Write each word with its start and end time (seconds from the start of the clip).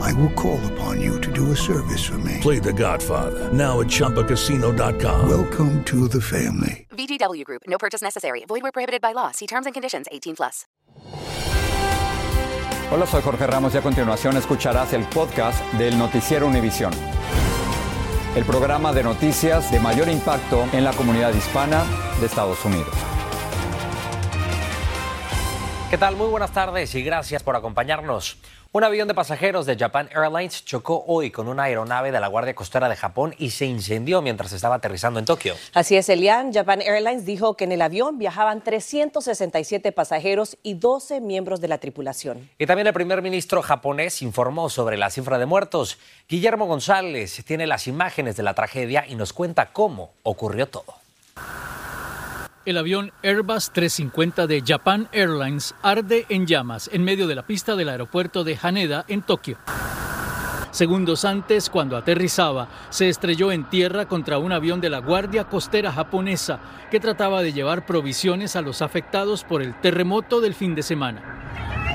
I 0.00 0.12
will 0.14 0.32
call 0.34 0.60
upon 0.72 1.00
you 1.00 1.20
to 1.20 1.32
do 1.32 1.52
a 1.52 1.56
service 1.56 2.04
for 2.04 2.18
me. 2.18 2.38
Play 2.40 2.58
The 2.60 2.72
Godfather 2.72 3.52
now 3.52 3.80
at 3.80 3.86
ChumbaCasino.com. 3.88 5.28
Welcome 5.28 5.84
to 5.84 6.08
the 6.08 6.20
family. 6.20 6.86
VGW 6.96 7.44
Group. 7.44 7.62
No 7.66 7.78
purchase 7.78 8.02
necessary. 8.02 8.44
Void 8.46 8.62
where 8.62 8.72
prohibited 8.72 9.00
by 9.00 9.12
law. 9.12 9.30
See 9.32 9.46
terms 9.46 9.66
and 9.66 9.74
conditions. 9.74 10.06
18 10.10 10.36
plus. 10.36 10.66
Hola, 12.90 13.06
soy 13.06 13.20
Jorge 13.20 13.46
Ramos 13.46 13.74
y 13.74 13.78
a 13.78 13.82
continuación 13.82 14.36
escucharás 14.38 14.94
el 14.94 15.04
podcast 15.04 15.62
del 15.74 15.98
Noticiero 15.98 16.46
Univisión. 16.46 16.92
El 18.34 18.44
programa 18.44 18.94
de 18.94 19.02
noticias 19.02 19.70
de 19.70 19.78
mayor 19.78 20.08
impacto 20.08 20.66
en 20.72 20.84
la 20.84 20.92
comunidad 20.94 21.34
hispana 21.34 21.84
de 22.18 22.26
Estados 22.26 22.64
Unidos. 22.64 22.94
¿Qué 25.90 25.98
tal? 25.98 26.16
Muy 26.16 26.28
buenas 26.28 26.52
tardes 26.52 26.94
y 26.94 27.02
gracias 27.02 27.42
por 27.42 27.56
acompañarnos. 27.56 28.38
Un 28.78 28.84
avión 28.84 29.08
de 29.08 29.14
pasajeros 29.14 29.66
de 29.66 29.76
Japan 29.76 30.08
Airlines 30.14 30.64
chocó 30.64 31.02
hoy 31.08 31.32
con 31.32 31.48
una 31.48 31.64
aeronave 31.64 32.12
de 32.12 32.20
la 32.20 32.28
Guardia 32.28 32.54
Costera 32.54 32.88
de 32.88 32.94
Japón 32.94 33.34
y 33.36 33.50
se 33.50 33.66
incendió 33.66 34.22
mientras 34.22 34.52
estaba 34.52 34.76
aterrizando 34.76 35.18
en 35.18 35.24
Tokio. 35.24 35.56
Así 35.74 35.96
es, 35.96 36.08
Elian. 36.08 36.52
Japan 36.52 36.80
Airlines 36.82 37.26
dijo 37.26 37.56
que 37.56 37.64
en 37.64 37.72
el 37.72 37.82
avión 37.82 38.18
viajaban 38.18 38.62
367 38.62 39.90
pasajeros 39.90 40.56
y 40.62 40.74
12 40.74 41.20
miembros 41.20 41.60
de 41.60 41.66
la 41.66 41.78
tripulación. 41.78 42.48
Y 42.56 42.66
también 42.66 42.86
el 42.86 42.92
primer 42.92 43.20
ministro 43.20 43.62
japonés 43.62 44.22
informó 44.22 44.70
sobre 44.70 44.96
la 44.96 45.10
cifra 45.10 45.38
de 45.38 45.46
muertos. 45.46 45.98
Guillermo 46.28 46.66
González 46.66 47.42
tiene 47.44 47.66
las 47.66 47.88
imágenes 47.88 48.36
de 48.36 48.44
la 48.44 48.54
tragedia 48.54 49.04
y 49.08 49.16
nos 49.16 49.32
cuenta 49.32 49.72
cómo 49.72 50.12
ocurrió 50.22 50.68
todo. 50.68 50.94
El 52.68 52.76
avión 52.76 53.12
Airbus 53.22 53.70
350 53.70 54.46
de 54.46 54.62
Japan 54.62 55.08
Airlines 55.12 55.74
arde 55.80 56.26
en 56.28 56.46
llamas 56.46 56.90
en 56.92 57.02
medio 57.02 57.26
de 57.26 57.34
la 57.34 57.46
pista 57.46 57.76
del 57.76 57.88
aeropuerto 57.88 58.44
de 58.44 58.58
Haneda, 58.60 59.06
en 59.08 59.22
Tokio. 59.22 59.56
Segundos 60.70 61.24
antes, 61.24 61.70
cuando 61.70 61.96
aterrizaba, 61.96 62.68
se 62.90 63.08
estrelló 63.08 63.52
en 63.52 63.64
tierra 63.70 64.04
contra 64.04 64.36
un 64.36 64.52
avión 64.52 64.82
de 64.82 64.90
la 64.90 64.98
Guardia 64.98 65.44
Costera 65.44 65.92
japonesa 65.92 66.60
que 66.90 67.00
trataba 67.00 67.40
de 67.40 67.54
llevar 67.54 67.86
provisiones 67.86 68.54
a 68.54 68.60
los 68.60 68.82
afectados 68.82 69.44
por 69.44 69.62
el 69.62 69.72
terremoto 69.80 70.42
del 70.42 70.52
fin 70.52 70.74
de 70.74 70.82
semana. 70.82 71.87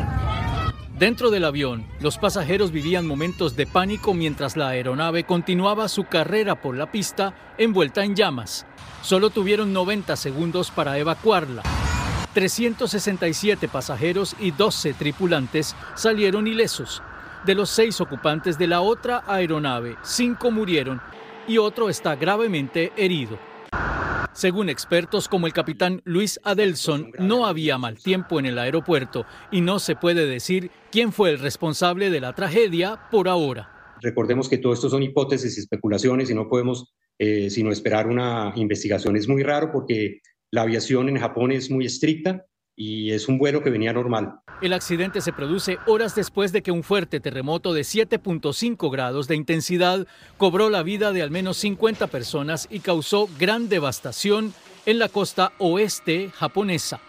Dentro 0.98 1.32
del 1.32 1.44
avión, 1.44 1.88
los 2.00 2.20
pasajeros 2.20 2.72
vivían 2.72 3.08
momentos 3.08 3.56
de 3.56 3.66
pánico 3.66 4.14
mientras 4.14 4.56
la 4.56 4.70
aeronave 4.70 5.24
continuaba 5.24 5.90
su 5.90 6.04
carrera 6.04 6.62
por 6.62 6.78
la 6.78 6.92
pista 6.92 7.34
envuelta 7.58 8.04
en 8.04 8.16
llamas. 8.16 8.68
Solo 9.02 9.32
tuvieron 9.32 9.74
90 9.74 10.16
segundos 10.16 10.70
para 10.70 11.00
evacuarla. 11.00 11.64
367 12.36 13.68
pasajeros 13.68 14.36
y 14.40 14.52
12 14.52 14.94
tripulantes 14.94 15.76
salieron 15.96 16.46
ilesos. 16.46 17.02
De 17.44 17.56
los 17.56 17.72
seis 17.72 18.00
ocupantes 18.00 18.60
de 18.60 18.68
la 18.68 18.82
otra 18.82 19.24
aeronave, 19.26 19.98
cinco 20.04 20.52
murieron 20.52 21.02
y 21.48 21.58
otro 21.58 21.90
está 21.90 22.16
gravemente 22.16 22.94
herido. 22.96 23.40
Según 24.34 24.70
expertos 24.70 25.28
como 25.28 25.46
el 25.46 25.54
capitán 25.54 26.02
Luis 26.06 26.40
Adelson, 26.44 27.12
no 27.20 27.46
había 27.46 27.78
mal 27.78 28.00
tiempo 28.00 28.40
en 28.40 28.48
el 28.48 28.58
aeropuerto 28.58 29.26
y 29.52 29.62
no 29.62 29.78
se 29.78 29.96
puede 29.96 30.26
decir 30.26 30.72
quién 30.92 31.12
fue 31.12 31.30
el 31.30 31.40
responsable 31.40 32.10
de 32.10 32.20
la 32.20 32.34
tragedia 32.34 33.00
por 33.12 33.28
ahora. 33.28 33.70
Recordemos 34.02 34.50
que 34.50 34.58
todo 34.58 34.74
esto 34.74 34.90
son 34.90 35.04
hipótesis 35.04 35.56
y 35.56 35.60
especulaciones 35.62 36.30
y 36.32 36.34
no 36.34 36.50
podemos 36.50 36.94
eh, 37.20 37.52
sino 37.52 37.72
esperar 37.72 38.08
una 38.08 38.52
investigación. 38.56 39.16
Es 39.16 39.28
muy 39.28 39.44
raro 39.44 39.72
porque 39.72 40.22
la 40.52 40.64
aviación 40.64 41.10
en 41.10 41.20
Japón 41.20 41.52
es 41.52 41.70
muy 41.70 41.86
estricta 41.86 42.44
y 42.76 43.12
es 43.12 43.28
un 43.28 43.38
vuelo 43.38 43.64
que 43.64 43.70
venía 43.70 43.94
normal. 43.94 44.40
El 44.62 44.74
accidente 44.74 45.22
se 45.22 45.34
produce 45.34 45.78
horas 45.86 46.16
después 46.16 46.52
de 46.52 46.64
que 46.64 46.72
un 46.72 46.84
fuerte 46.84 47.20
terremoto 47.20 47.74
de 47.74 47.82
7.5 47.82 48.92
grados 48.92 49.28
de 49.28 49.36
intensidad 49.36 50.08
cobró 50.38 50.70
la 50.70 50.84
vida 50.84 51.12
de 51.12 51.22
al 51.22 51.32
menos 51.32 51.58
50 51.58 52.08
personas 52.08 52.68
y 52.72 52.80
causó 52.80 53.30
gran 53.40 53.70
devastación 53.70 54.54
en 54.86 55.00
la 55.00 55.10
costa 55.10 55.54
oeste 55.60 56.30
japonesa. 56.34 57.00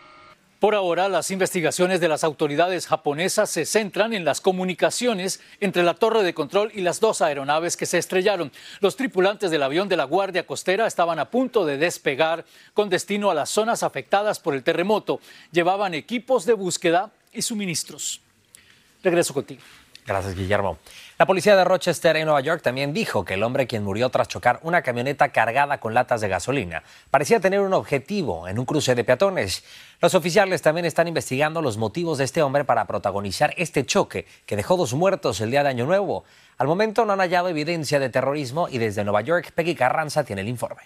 Por 0.61 0.75
ahora, 0.75 1.09
las 1.09 1.31
investigaciones 1.31 2.01
de 2.01 2.09
las 2.09 2.25
autoridades 2.25 2.87
japonesas 2.87 3.51
se 3.51 3.67
centran 3.67 4.15
en 4.15 4.25
las 4.25 4.41
comunicaciones 4.41 5.41
entre 5.61 5.83
la 5.83 5.95
torre 5.95 6.23
de 6.23 6.33
control 6.33 6.71
y 6.75 6.81
las 6.81 7.01
dos 7.01 7.21
aeronaves 7.21 7.77
que 7.77 7.87
se 7.87 7.99
estrellaron. 7.99 8.51
Los 8.81 8.97
tripulantes 8.97 9.51
del 9.51 9.63
avión 9.63 9.89
de 9.89 9.97
la 9.97 10.05
Guardia 10.05 10.47
Costera 10.47 10.87
estaban 10.87 11.19
a 11.19 11.31
punto 11.31 11.67
de 11.67 11.77
despegar 11.77 12.45
con 12.73 12.89
destino 12.89 13.31
a 13.31 13.35
las 13.35 13.51
zonas 13.51 13.83
afectadas 13.83 14.41
por 14.41 14.55
el 14.55 14.63
terremoto. 14.63 15.21
Llevaban 15.53 15.93
equipos 15.93 16.47
de 16.47 16.55
búsqueda 16.55 17.11
y 17.33 17.43
suministros. 17.43 18.21
Regreso 19.03 19.35
contigo. 19.35 19.61
Gracias, 20.07 20.35
Guillermo. 20.35 20.77
La 21.17 21.25
policía 21.25 21.57
de 21.57 21.65
Rochester, 21.65 22.17
en 22.17 22.27
Nueva 22.27 22.43
York, 22.43 22.61
también 22.61 22.93
dijo 22.93 23.25
que 23.25 23.35
el 23.35 23.43
hombre 23.43 23.67
quien 23.67 23.85
murió 23.85 24.11
tras 24.11 24.29
chocar 24.29 24.61
una 24.63 24.83
camioneta 24.83 25.31
cargada 25.31 25.79
con 25.79 25.95
latas 25.95 26.21
de 26.21 26.29
gasolina 26.29 26.83
parecía 27.11 27.41
tener 27.41 27.61
un 27.61 27.73
objetivo 27.73 28.47
en 28.47 28.59
un 28.59 28.67
cruce 28.67 28.95
de 28.95 29.05
peatones. 29.05 29.65
Los 30.03 30.15
oficiales 30.15 30.61
también 30.61 30.85
están 30.85 31.09
investigando 31.09 31.63
los 31.63 31.79
motivos 31.79 32.19
de 32.19 32.25
este 32.25 32.43
hombre 32.43 32.65
para 32.65 32.85
protagonizar 32.87 33.55
este 33.57 33.87
choque 33.87 34.27
que 34.45 34.57
dejó 34.57 34.77
dos 34.77 34.93
muertos 34.93 35.41
el 35.41 35.51
día 35.51 35.63
de 35.63 35.71
Año 35.71 35.87
Nuevo. 35.87 36.25
Al 36.59 36.67
momento 36.67 37.07
no 37.07 37.15
han 37.15 37.21
hallado 37.21 37.49
evidencia 37.49 37.99
de 37.99 38.11
terrorismo 38.11 38.69
y 38.69 38.77
desde 38.77 39.05
Nueva 39.05 39.23
York, 39.23 39.53
Peggy 39.55 39.75
Carranza 39.75 40.25
tiene 40.25 40.43
el 40.43 40.49
informe. 40.49 40.83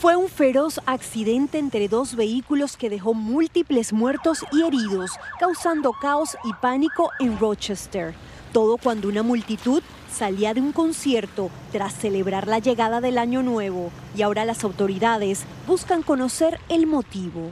Fue 0.00 0.16
un 0.16 0.30
feroz 0.30 0.80
accidente 0.86 1.58
entre 1.58 1.86
dos 1.86 2.16
vehículos 2.16 2.78
que 2.78 2.88
dejó 2.88 3.12
múltiples 3.12 3.92
muertos 3.92 4.38
y 4.50 4.62
heridos, 4.62 5.10
causando 5.38 5.92
caos 5.92 6.38
y 6.42 6.54
pánico 6.54 7.10
en 7.20 7.38
Rochester. 7.38 8.14
Todo 8.50 8.78
cuando 8.78 9.08
una 9.08 9.22
multitud 9.22 9.82
salía 10.10 10.54
de 10.54 10.62
un 10.62 10.72
concierto 10.72 11.50
tras 11.70 11.92
celebrar 11.92 12.48
la 12.48 12.60
llegada 12.60 13.02
del 13.02 13.18
Año 13.18 13.42
Nuevo 13.42 13.90
y 14.16 14.22
ahora 14.22 14.46
las 14.46 14.64
autoridades 14.64 15.42
buscan 15.66 16.02
conocer 16.02 16.58
el 16.70 16.86
motivo. 16.86 17.50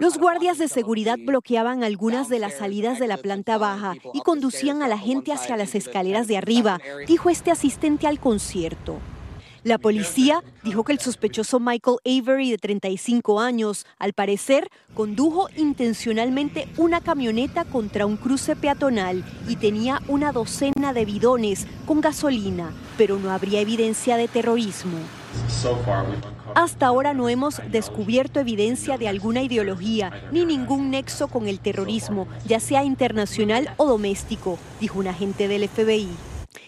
Los 0.00 0.16
guardias 0.16 0.56
de 0.56 0.68
seguridad 0.68 1.18
bloqueaban 1.18 1.84
algunas 1.84 2.30
de 2.30 2.38
las 2.38 2.54
salidas 2.54 2.98
de 2.98 3.08
la 3.08 3.18
planta 3.18 3.58
baja 3.58 3.92
y 4.14 4.20
conducían 4.20 4.82
a 4.82 4.88
la 4.88 4.96
gente 4.96 5.34
hacia 5.34 5.58
las 5.58 5.74
escaleras 5.74 6.28
de 6.28 6.38
arriba, 6.38 6.80
dijo 7.06 7.28
este 7.28 7.50
asistente 7.50 8.06
al 8.06 8.18
concierto. 8.18 8.98
La 9.64 9.78
policía 9.78 10.42
dijo 10.62 10.84
que 10.84 10.92
el 10.92 11.00
sospechoso 11.00 11.58
Michael 11.58 11.98
Avery, 12.04 12.50
de 12.50 12.58
35 12.58 13.40
años, 13.40 13.86
al 13.98 14.12
parecer, 14.12 14.70
condujo 14.94 15.48
intencionalmente 15.56 16.68
una 16.76 17.00
camioneta 17.00 17.64
contra 17.64 18.06
un 18.06 18.16
cruce 18.16 18.54
peatonal 18.54 19.24
y 19.48 19.56
tenía 19.56 20.00
una 20.06 20.32
docena 20.32 20.92
de 20.92 21.04
bidones 21.04 21.66
con 21.86 22.00
gasolina, 22.00 22.72
pero 22.96 23.18
no 23.18 23.30
habría 23.30 23.60
evidencia 23.60 24.16
de 24.16 24.28
terrorismo. 24.28 24.98
Hasta 26.54 26.86
ahora 26.86 27.12
no 27.14 27.28
hemos 27.28 27.60
descubierto 27.70 28.40
evidencia 28.40 28.96
de 28.96 29.08
alguna 29.08 29.42
ideología 29.42 30.12
ni 30.32 30.44
ningún 30.44 30.90
nexo 30.90 31.28
con 31.28 31.48
el 31.48 31.60
terrorismo, 31.60 32.26
ya 32.46 32.60
sea 32.60 32.84
internacional 32.84 33.74
o 33.76 33.86
doméstico, 33.86 34.58
dijo 34.80 34.98
un 34.98 35.08
agente 35.08 35.48
del 35.48 35.68
FBI. 35.68 36.08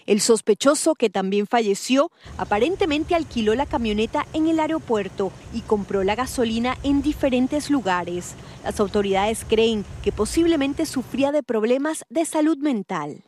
El 0.05 0.21
sospechoso, 0.21 0.95
que 0.95 1.09
también 1.09 1.47
falleció, 1.47 2.11
aparentemente 2.37 3.15
alquiló 3.15 3.55
la 3.55 3.65
camioneta 3.65 4.25
en 4.33 4.47
el 4.47 4.59
aeropuerto 4.59 5.31
y 5.53 5.61
compró 5.61 6.03
la 6.03 6.15
gasolina 6.15 6.77
en 6.83 7.01
diferentes 7.01 7.69
lugares. 7.69 8.35
Las 8.63 8.79
autoridades 8.79 9.45
creen 9.47 9.85
que 10.03 10.11
posiblemente 10.11 10.85
sufría 10.85 11.31
de 11.31 11.43
problemas 11.43 12.05
de 12.09 12.25
salud 12.25 12.57
mental. 12.57 13.23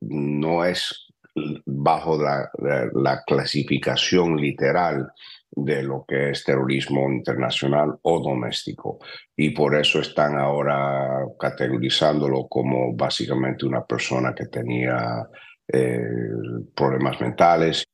No 0.00 0.64
es 0.64 1.10
bajo 1.66 2.18
la, 2.22 3.22
clasificación 3.26 4.36
literal 4.36 5.12
de 5.50 5.82
lo 5.82 6.04
que 6.06 6.30
es 6.30 6.44
terrorismo 6.44 7.10
internacional 7.10 7.98
o 8.02 8.20
doméstico. 8.20 8.98
Y 9.36 9.50
por 9.50 9.74
eso 9.74 10.00
están 10.00 10.38
ahora 10.38 11.24
categorizándolo 11.38 12.46
como 12.48 12.94
básicamente 12.94 13.66
una 13.66 13.84
persona 13.84 14.34
que 14.34 14.46
tenía 14.46 15.28
eh, 15.72 16.00
problemas 16.74 17.20
mentales. 17.20 17.84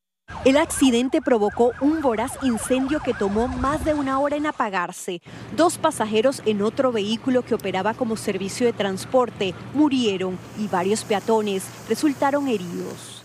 El 0.45 0.57
accidente 0.57 1.23
provocó 1.23 1.73
un 1.81 2.03
voraz 2.03 2.33
incendio 2.43 3.01
que 3.01 3.15
tomó 3.15 3.47
más 3.47 3.85
de 3.85 3.95
una 3.95 4.19
hora 4.19 4.37
en 4.37 4.47
apagarse. 4.47 5.23
Dos 5.57 5.79
pasajeros 5.79 6.43
en 6.47 6.63
otro 6.63 6.91
vehículo 6.91 7.43
que 7.43 7.55
operaba 7.55 7.95
como 7.95 8.17
servicio 8.17 8.67
de 8.67 8.73
transporte 8.73 9.55
murieron 9.73 10.37
y 10.59 10.67
varios 10.67 11.05
peatones 11.05 11.69
resultaron 11.89 12.49
heridos. 12.49 13.16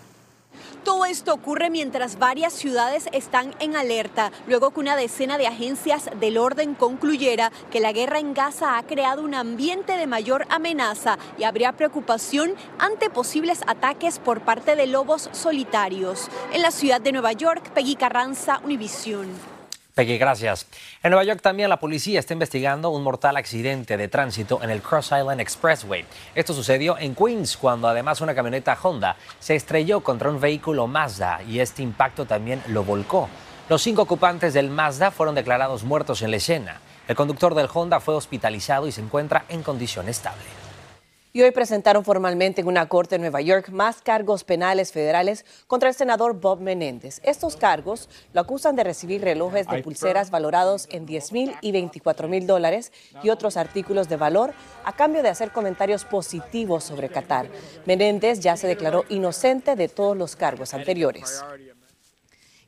Todo 0.84 1.06
esto 1.06 1.34
ocurre 1.34 1.70
mientras 1.70 2.18
varias 2.18 2.54
ciudades 2.54 3.08
están 3.12 3.54
en 3.60 3.76
alerta, 3.76 4.32
luego 4.48 4.72
que 4.72 4.80
una 4.80 4.96
decena 4.96 5.38
de 5.38 5.46
agencias 5.46 6.10
del 6.20 6.40
orden 6.40 6.74
concluyera 6.74 7.52
que 7.70 7.80
la 7.80 7.92
guerra 7.92 8.18
en 8.18 8.34
Gaza 8.34 8.78
ha 8.78 8.84
creado 8.84 9.22
un 9.22 9.36
ambiente 9.36 9.96
de 9.96 10.08
mayor 10.08 10.48
amenaza 10.50 11.20
y 11.38 11.44
habría 11.44 11.74
preocupación 11.74 12.56
ante 12.80 13.12
posibles 13.12 13.62
ataques 13.68 14.18
por 14.18 14.42
parte 14.42 14.76
de 14.76 14.88
lobos 14.88 15.30
solitarios. 15.34 16.30
En 16.52 16.64
la 16.64 16.72
ciudad 16.72 17.00
de 17.00 17.12
Nueva 17.12 17.34
York, 17.34 17.70
Peggy 17.74 17.96
Carranza, 17.96 18.60
Univisión. 18.64 19.61
Peggy, 19.94 20.18
gracias. 20.18 20.68
En 21.04 21.12
Nueva 21.12 21.26
York 21.26 21.42
también 21.42 21.70
la 21.70 21.80
policía 21.80 22.20
está 22.20 22.34
investigando 22.34 22.90
un 22.92 23.04
mortal 23.04 23.36
accidente 23.36 23.98
de 23.98 24.08
tránsito 24.08 24.64
en 24.64 24.70
el 24.70 24.82
Cross 24.82 25.08
Island 25.08 25.42
Expressway. 25.42 26.06
Esto 26.34 26.54
sucedió 26.54 26.98
en 26.98 27.14
Queens 27.14 27.58
cuando 27.58 27.90
además 27.90 28.22
una 28.22 28.34
camioneta 28.34 28.78
Honda 28.82 29.18
se 29.40 29.56
estrelló 29.56 30.00
contra 30.00 30.30
un 30.30 30.40
vehículo 30.40 30.88
Mazda 30.88 31.42
y 31.44 31.60
este 31.60 31.84
impacto 31.84 32.26
también 32.26 32.64
lo 32.68 32.86
volcó. 32.86 33.28
Los 33.68 33.82
cinco 33.82 34.04
ocupantes 34.04 34.54
del 34.54 34.70
Mazda 34.70 35.12
fueron 35.12 35.36
declarados 35.36 35.84
muertos 35.84 36.22
en 36.22 36.32
la 36.32 36.38
escena. 36.38 36.80
El 37.10 37.18
conductor 37.18 37.54
del 37.54 37.70
Honda 37.74 38.00
fue 38.00 38.16
hospitalizado 38.16 38.88
y 38.88 38.94
se 38.94 39.02
encuentra 39.02 39.44
en 39.50 39.62
condición 39.62 40.08
estable. 40.08 40.61
Y 41.34 41.42
hoy 41.42 41.52
presentaron 41.52 42.04
formalmente 42.04 42.60
en 42.60 42.68
una 42.68 42.90
corte 42.90 43.16
en 43.16 43.22
Nueva 43.22 43.40
York 43.40 43.70
más 43.70 44.02
cargos 44.02 44.44
penales 44.44 44.92
federales 44.92 45.46
contra 45.66 45.88
el 45.88 45.96
senador 45.96 46.40
Bob 46.40 46.60
Menéndez. 46.60 47.22
Estos 47.24 47.56
cargos 47.56 48.10
lo 48.34 48.42
acusan 48.42 48.76
de 48.76 48.84
recibir 48.84 49.22
relojes 49.22 49.66
de 49.68 49.82
pulseras 49.82 50.30
valorados 50.30 50.90
en 50.92 51.06
10 51.06 51.32
mil 51.32 51.56
y 51.62 51.72
24 51.72 52.28
mil 52.28 52.46
dólares 52.48 52.92
y 53.24 53.30
otros 53.30 53.56
artículos 53.56 54.10
de 54.10 54.18
valor 54.18 54.54
a 54.84 54.94
cambio 54.94 55.24
de 55.24 55.30
hacer 55.30 55.52
comentarios 55.52 56.04
positivos 56.04 56.84
sobre 56.84 57.08
Qatar. 57.08 57.48
Menéndez 57.86 58.42
ya 58.42 58.58
se 58.58 58.68
declaró 58.68 59.06
inocente 59.08 59.78
de 59.78 59.88
todos 59.88 60.18
los 60.18 60.36
cargos 60.36 60.74
anteriores. 60.74 61.42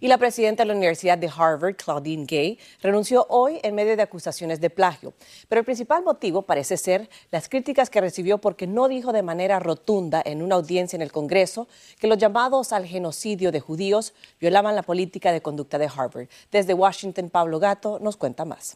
Y 0.04 0.10
la 0.10 0.18
presidenta 0.18 0.64
de 0.64 0.68
la 0.68 0.76
Universidad 0.76 1.18
de 1.18 1.32
Harvard, 1.34 1.78
Claudine 1.78 2.26
Gay, 2.26 2.60
renunció 2.82 3.26
hoy 3.30 3.62
en 3.64 3.74
medio 3.74 3.96
de 3.96 4.02
acusaciones 4.02 4.60
de 4.60 4.70
plagio. 4.70 5.14
Pero 5.48 5.60
el 5.60 5.66
principal 5.66 6.04
motivo 6.04 6.42
parece 6.42 6.76
ser 6.76 7.10
las 7.32 7.48
críticas 7.48 7.90
que 7.90 8.02
recibió 8.02 8.38
porque 8.40 8.68
no 8.68 8.90
dijo 8.90 9.14
de 9.14 9.24
manera 9.24 9.60
rotunda 9.60 10.22
en 10.26 10.42
una 10.42 10.56
audiencia 10.56 10.98
en 10.98 11.04
el 11.04 11.14
Congreso 11.14 11.70
que 12.02 12.08
los 12.08 12.18
llamados 12.18 12.74
al 12.74 12.86
genocidio 12.86 13.54
de 13.54 13.62
judíos 13.62 14.14
violaban 14.42 14.76
la 14.76 14.84
política 14.84 15.32
de 15.32 15.42
conducta 15.42 15.78
de 15.78 15.86
Harvard. 15.86 16.28
Desde 16.52 16.74
Washington, 16.74 17.30
Pablo 17.30 17.60
Gato 17.60 17.98
nos 18.02 18.18
cuenta 18.18 18.44
más. 18.44 18.76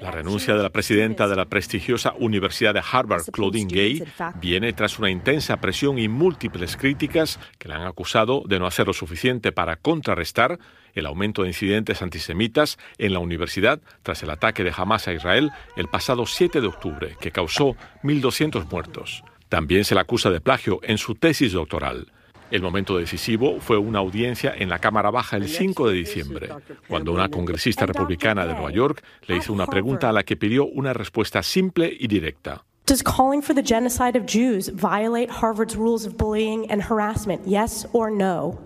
La 0.00 0.10
renuncia 0.10 0.54
de 0.54 0.62
la 0.62 0.70
presidenta 0.70 1.28
de 1.28 1.36
la 1.36 1.44
prestigiosa 1.44 2.14
Universidad 2.18 2.72
de 2.72 2.82
Harvard, 2.90 3.24
Claudine 3.30 3.70
Gay, 3.70 4.04
viene 4.40 4.72
tras 4.72 4.98
una 4.98 5.10
intensa 5.10 5.58
presión 5.58 5.98
y 5.98 6.08
múltiples 6.08 6.78
críticas 6.78 7.38
que 7.58 7.68
la 7.68 7.76
han 7.76 7.86
acusado 7.86 8.42
de 8.46 8.58
no 8.58 8.66
hacer 8.66 8.86
lo 8.86 8.94
suficiente 8.94 9.52
para 9.52 9.76
contrarrestar 9.76 10.58
el 10.94 11.04
aumento 11.04 11.42
de 11.42 11.48
incidentes 11.48 12.00
antisemitas 12.00 12.78
en 12.96 13.12
la 13.12 13.18
universidad 13.18 13.80
tras 14.02 14.22
el 14.22 14.30
ataque 14.30 14.64
de 14.64 14.72
Hamas 14.74 15.06
a 15.06 15.12
Israel 15.12 15.50
el 15.76 15.88
pasado 15.88 16.24
7 16.24 16.62
de 16.62 16.66
octubre, 16.66 17.16
que 17.20 17.32
causó 17.32 17.76
1.200 18.02 18.70
muertos. 18.70 19.22
También 19.50 19.84
se 19.84 19.94
la 19.94 20.02
acusa 20.02 20.30
de 20.30 20.40
plagio 20.40 20.80
en 20.82 20.96
su 20.96 21.16
tesis 21.16 21.52
doctoral. 21.52 22.06
El 22.50 22.62
momento 22.62 22.98
decisivo 22.98 23.60
fue 23.60 23.78
una 23.78 24.00
audiencia 24.00 24.52
en 24.56 24.68
la 24.68 24.80
Cámara 24.80 25.10
Baja 25.10 25.36
el 25.36 25.48
5 25.48 25.88
de 25.88 25.94
diciembre, 25.94 26.48
cuando 26.88 27.12
una 27.12 27.28
congresista 27.28 27.86
republicana 27.86 28.44
de 28.44 28.54
Nueva 28.54 28.72
York 28.72 29.04
le 29.28 29.36
hizo 29.36 29.52
una 29.52 29.66
pregunta 29.66 30.08
a 30.08 30.12
la 30.12 30.24
que 30.24 30.36
pidió 30.36 30.66
una 30.66 30.92
respuesta 30.92 31.42
simple 31.42 31.96
y 31.98 32.08
directa. 32.08 32.64
Does 32.86 33.04
calling 33.04 33.40
for 33.40 33.54
the 33.54 33.62
genocide 33.62 34.16
of 34.16 34.26
Jews 34.26 34.68
violate 34.68 35.30
Harvard's 35.30 35.76
rules 35.76 36.04
of 36.04 36.16
bullying 36.16 36.68
and 36.72 36.82
harassment? 36.82 37.46
Yes 37.46 37.86
or 37.92 38.10
no? 38.10 38.58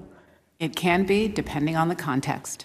It 0.58 0.74
can 0.74 1.04
be, 1.04 1.28
depending 1.28 1.76
on 1.76 1.90
the 1.90 1.96
context. 1.96 2.64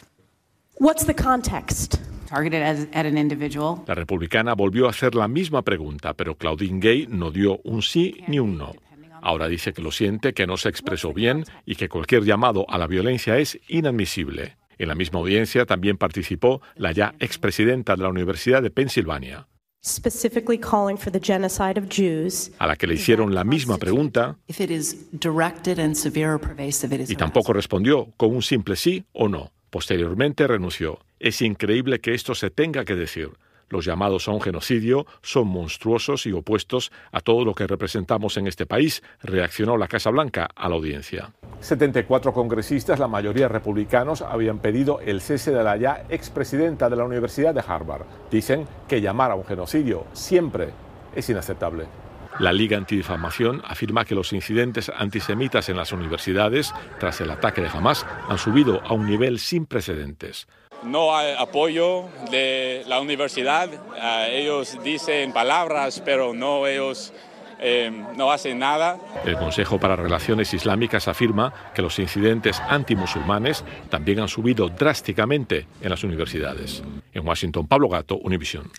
What's 0.78 1.04
the 1.04 1.14
context? 1.14 2.00
Targeted 2.28 2.62
as, 2.62 2.88
at 2.94 3.06
an 3.06 3.18
individual. 3.18 3.84
La 3.88 3.96
republicana 3.96 4.56
volvió 4.56 4.86
a 4.86 4.92
hacer 4.92 5.16
la 5.16 5.28
misma 5.28 5.64
pregunta, 5.64 6.14
pero 6.14 6.36
Claudine 6.36 6.80
Gay 6.80 7.08
no 7.10 7.30
dio 7.30 7.60
un 7.66 7.82
sí 7.82 8.24
ni 8.30 8.40
un 8.40 8.58
no. 8.58 8.74
Ahora 9.22 9.48
dice 9.48 9.74
que 9.74 9.82
lo 9.82 9.92
siente, 9.92 10.34
que 10.34 10.48
no 10.48 10.58
se 10.58 10.70
expresó 10.70 11.14
bien 11.14 11.44
y 11.66 11.76
que 11.76 11.90
cualquier 11.90 12.24
llamado 12.24 12.66
a 12.70 12.78
la 12.78 12.88
violencia 12.88 13.38
es 13.38 13.60
inadmisible. 13.68 14.58
En 14.78 14.88
la 14.88 14.96
misma 14.96 15.20
audiencia 15.20 15.66
también 15.66 15.98
participó 15.98 16.62
la 16.76 16.92
ya 16.92 17.14
expresidenta 17.20 17.96
de 17.96 18.04
la 18.04 18.10
Universidad 18.10 18.62
de 18.62 18.72
Pensilvania, 18.72 19.48
a 22.60 22.68
la 22.68 22.76
que 22.76 22.88
le 22.88 22.96
hicieron 22.96 23.34
la 23.34 23.44
misma 23.46 23.78
pregunta 23.78 24.38
y 27.08 27.16
tampoco 27.16 27.54
respondió 27.54 28.12
con 28.18 28.36
un 28.36 28.42
simple 28.42 28.76
sí 28.76 29.06
o 29.14 29.30
no. 29.30 29.52
Posteriormente 29.70 30.48
renunció. 30.48 31.00
Es 31.20 31.42
increíble 31.42 32.00
que 32.00 32.14
esto 32.14 32.36
se 32.36 32.50
tenga 32.50 32.84
que 32.84 32.96
decir. 32.96 33.30
Los 33.70 33.86
llamados 33.86 34.28
a 34.28 34.32
un 34.32 34.42
genocidio 34.42 35.06
son 35.22 35.48
monstruosos 35.48 36.26
y 36.26 36.32
opuestos 36.32 36.92
a 37.12 37.22
todo 37.22 37.46
lo 37.46 37.54
que 37.54 37.68
representamos 37.68 38.38
en 38.38 38.48
este 38.48 38.66
país, 38.66 39.04
reaccionó 39.22 39.78
la 39.78 39.88
Casa 39.88 40.10
Blanca 40.10 40.50
a 40.56 40.70
la 40.70 40.76
audiencia. 40.76 41.32
74 41.62 42.34
congresistas, 42.34 43.00
la 43.00 43.08
mayoría 43.08 43.48
republicanos, 43.48 44.22
habían 44.22 44.60
pedido 44.60 45.00
el 45.02 45.22
cese 45.22 45.52
de 45.52 45.64
la 45.64 45.78
ya 45.78 46.06
expresidenta 46.10 46.90
de 46.90 46.96
la 46.96 47.06
Universidad 47.06 47.54
de 47.54 47.64
Harvard. 47.66 48.06
Dicen 48.32 48.68
que 48.88 49.02
llamar 49.02 49.32
a 49.32 49.36
un 49.36 49.46
genocidio 49.46 50.06
siempre 50.14 50.70
es 51.16 51.30
inaceptable. 51.30 51.88
La 52.40 52.54
Liga 52.54 52.78
Antidifamación 52.78 53.62
afirma 53.66 54.06
que 54.06 54.16
los 54.16 54.32
incidentes 54.32 54.90
antisemitas 54.96 55.68
en 55.68 55.76
las 55.76 55.92
universidades 55.92 56.74
tras 57.00 57.20
el 57.20 57.32
ataque 57.32 57.62
de 57.62 57.68
Hamas 57.68 58.06
han 58.30 58.38
subido 58.38 58.82
a 58.86 58.94
un 58.94 59.08
nivel 59.08 59.40
sin 59.40 59.66
precedentes. 59.66 60.48
No 60.84 61.16
hay 61.16 61.36
apoyo 61.38 62.06
de 62.32 62.84
la 62.88 63.00
universidad. 63.02 63.70
Ah, 64.00 64.28
ellos 64.30 64.78
dicen 64.84 65.34
palabras, 65.34 66.02
pero 66.04 66.34
no 66.34 66.66
ellos 66.68 67.14
em, 67.60 68.06
no 68.16 68.32
hacen 68.32 68.60
nada. 68.60 68.98
El 69.26 69.36
Consejo 69.38 69.80
para 69.80 69.96
Relaciones 69.96 70.54
Islámicas 70.54 71.08
afirma 71.08 71.54
que 71.74 71.82
los 71.82 72.00
incidentes 72.00 72.62
antimusulmanes 72.70 73.66
también 73.90 74.22
han 74.22 74.30
subido 74.30 74.70
drásticamente 74.70 75.68
en 75.82 75.90
las 75.90 76.04
universidades. 76.04 76.82
En 77.14 77.28
Washington, 77.28 77.68
Pablo 77.68 77.90
Gato, 77.90 78.18
Univision. 78.18 78.72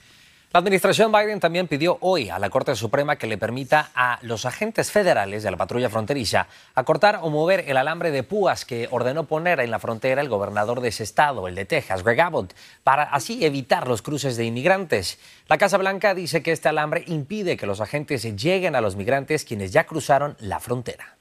La 0.52 0.58
administración 0.58 1.12
Biden 1.12 1.38
también 1.38 1.68
pidió 1.68 1.96
hoy 2.00 2.28
a 2.28 2.40
la 2.40 2.50
Corte 2.50 2.74
Suprema 2.74 3.14
que 3.14 3.28
le 3.28 3.38
permita 3.38 3.92
a 3.94 4.18
los 4.22 4.46
agentes 4.46 4.90
federales 4.90 5.44
de 5.44 5.50
la 5.52 5.56
patrulla 5.56 5.88
fronteriza 5.88 6.48
acortar 6.74 7.20
o 7.22 7.30
mover 7.30 7.66
el 7.68 7.76
alambre 7.76 8.10
de 8.10 8.24
púas 8.24 8.64
que 8.64 8.88
ordenó 8.90 9.28
poner 9.28 9.60
en 9.60 9.70
la 9.70 9.78
frontera 9.78 10.20
el 10.20 10.28
gobernador 10.28 10.80
de 10.80 10.88
ese 10.88 11.04
estado, 11.04 11.46
el 11.46 11.54
de 11.54 11.66
Texas, 11.66 12.02
Greg 12.02 12.20
Abbott, 12.20 12.52
para 12.82 13.04
así 13.04 13.44
evitar 13.44 13.86
los 13.86 14.02
cruces 14.02 14.36
de 14.36 14.44
inmigrantes. 14.44 15.20
La 15.46 15.56
Casa 15.56 15.78
Blanca 15.78 16.14
dice 16.14 16.42
que 16.42 16.50
este 16.50 16.68
alambre 16.68 17.04
impide 17.06 17.56
que 17.56 17.66
los 17.66 17.80
agentes 17.80 18.24
lleguen 18.36 18.74
a 18.74 18.80
los 18.80 18.96
migrantes 18.96 19.44
quienes 19.44 19.70
ya 19.70 19.84
cruzaron 19.84 20.36
la 20.40 20.58
frontera. 20.58 21.19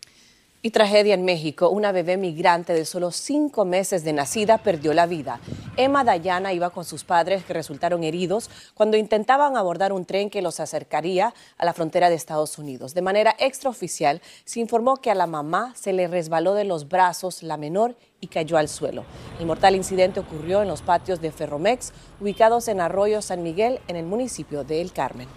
Y 0.62 0.72
tragedia 0.72 1.14
en 1.14 1.24
México, 1.24 1.70
una 1.70 1.94
bebé 1.94 2.18
migrante 2.18 2.74
de 2.74 2.84
solo 2.84 3.12
cinco 3.12 3.64
meses 3.64 4.04
de 4.04 4.12
nacida 4.12 4.58
perdió 4.58 4.94
la 4.94 5.06
vida. 5.06 5.40
Emma 5.78 6.04
Dayana 6.04 6.52
iba 6.52 6.70
con 6.70 6.84
sus 6.84 7.06
padres 7.06 7.46
que 7.46 7.54
resultaron 7.54 8.04
heridos 8.04 8.50
cuando 8.74 8.98
intentaban 8.98 9.56
abordar 9.56 9.94
un 9.94 10.04
tren 10.04 10.30
que 10.30 10.42
los 10.42 10.60
acercaría 10.60 11.34
a 11.58 11.64
la 11.64 11.72
frontera 11.72 12.10
de 12.10 12.16
Estados 12.16 12.58
Unidos. 12.58 12.94
De 12.94 13.02
manera 13.02 13.38
extraoficial, 13.40 14.22
se 14.44 14.60
informó 14.60 14.98
que 14.98 15.12
a 15.12 15.16
la 15.16 15.28
mamá 15.28 15.74
se 15.78 15.94
le 15.94 16.10
resbaló 16.10 16.54
de 16.54 16.66
los 16.66 16.90
brazos 16.90 17.42
la 17.42 17.56
menor 17.56 17.96
y 18.20 18.28
cayó 18.28 18.58
al 18.58 18.68
suelo. 18.68 19.06
El 19.40 19.46
mortal 19.46 19.76
incidente 19.76 20.20
ocurrió 20.20 20.62
en 20.62 20.68
los 20.68 20.82
patios 20.82 21.22
de 21.22 21.32
Ferromex, 21.32 21.94
ubicados 22.20 22.68
en 22.68 22.82
Arroyo 22.82 23.22
San 23.22 23.44
Miguel, 23.44 23.80
en 23.88 23.96
el 23.96 24.06
municipio 24.06 24.66
de 24.66 24.82
El 24.82 24.92
Carmen. 24.92 25.30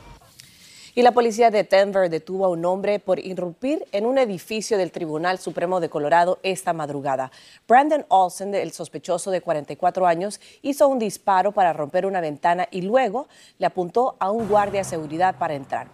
Y 0.95 1.01
la 1.01 1.13
policía 1.13 1.51
de 1.51 1.65
Denver 1.65 2.11
detuvo 2.11 2.45
a 2.45 2.51
un 2.51 2.67
hombre 2.67 2.99
por 2.99 3.19
irrumpir 3.19 3.87
en 3.93 4.05
un 4.05 4.19
edificio 4.19 4.77
del 4.77 4.93
Tribunal 4.93 5.39
Supremo 5.39 5.81
de 5.81 5.89
Colorado 5.89 6.39
esta 6.43 6.75
madrugada. 6.75 7.33
Brandon 7.67 8.05
Olsen, 8.09 8.55
el 8.55 8.73
sospechoso 8.73 9.31
de 9.31 9.41
44 9.41 10.07
años, 10.07 10.39
hizo 10.61 10.89
un 10.89 10.99
disparo 10.99 11.53
para 11.53 11.73
romper 11.73 12.05
una 12.05 12.21
ventana 12.21 12.69
y 12.71 12.83
luego 12.83 13.27
le 13.59 13.65
apuntó 13.65 14.17
a 14.19 14.31
un 14.31 14.47
guardia 14.51 14.81
de 14.81 14.85
seguridad 14.85 15.37
para 15.39 15.55
entrar. 15.55 15.87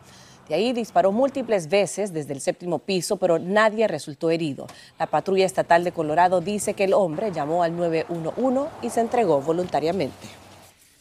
De 0.49 0.57
ahí 0.57 0.73
disparó 0.73 1.13
múltiples 1.13 1.69
veces 1.69 2.13
desde 2.13 2.33
el 2.33 2.41
séptimo 2.41 2.81
piso, 2.81 3.19
pero 3.19 3.39
nadie 3.39 3.87
resultó 3.87 4.31
herido. 4.31 4.67
La 4.99 5.07
patrulla 5.07 5.47
estatal 5.47 5.85
de 5.85 5.93
Colorado 5.93 6.41
dice 6.41 6.75
que 6.75 6.85
el 6.85 6.95
hombre 6.95 7.31
llamó 7.31 7.63
al 7.63 7.77
911 7.77 8.69
y 8.83 8.91
se 8.91 9.01
entregó 9.01 9.41
voluntariamente. 9.43 10.48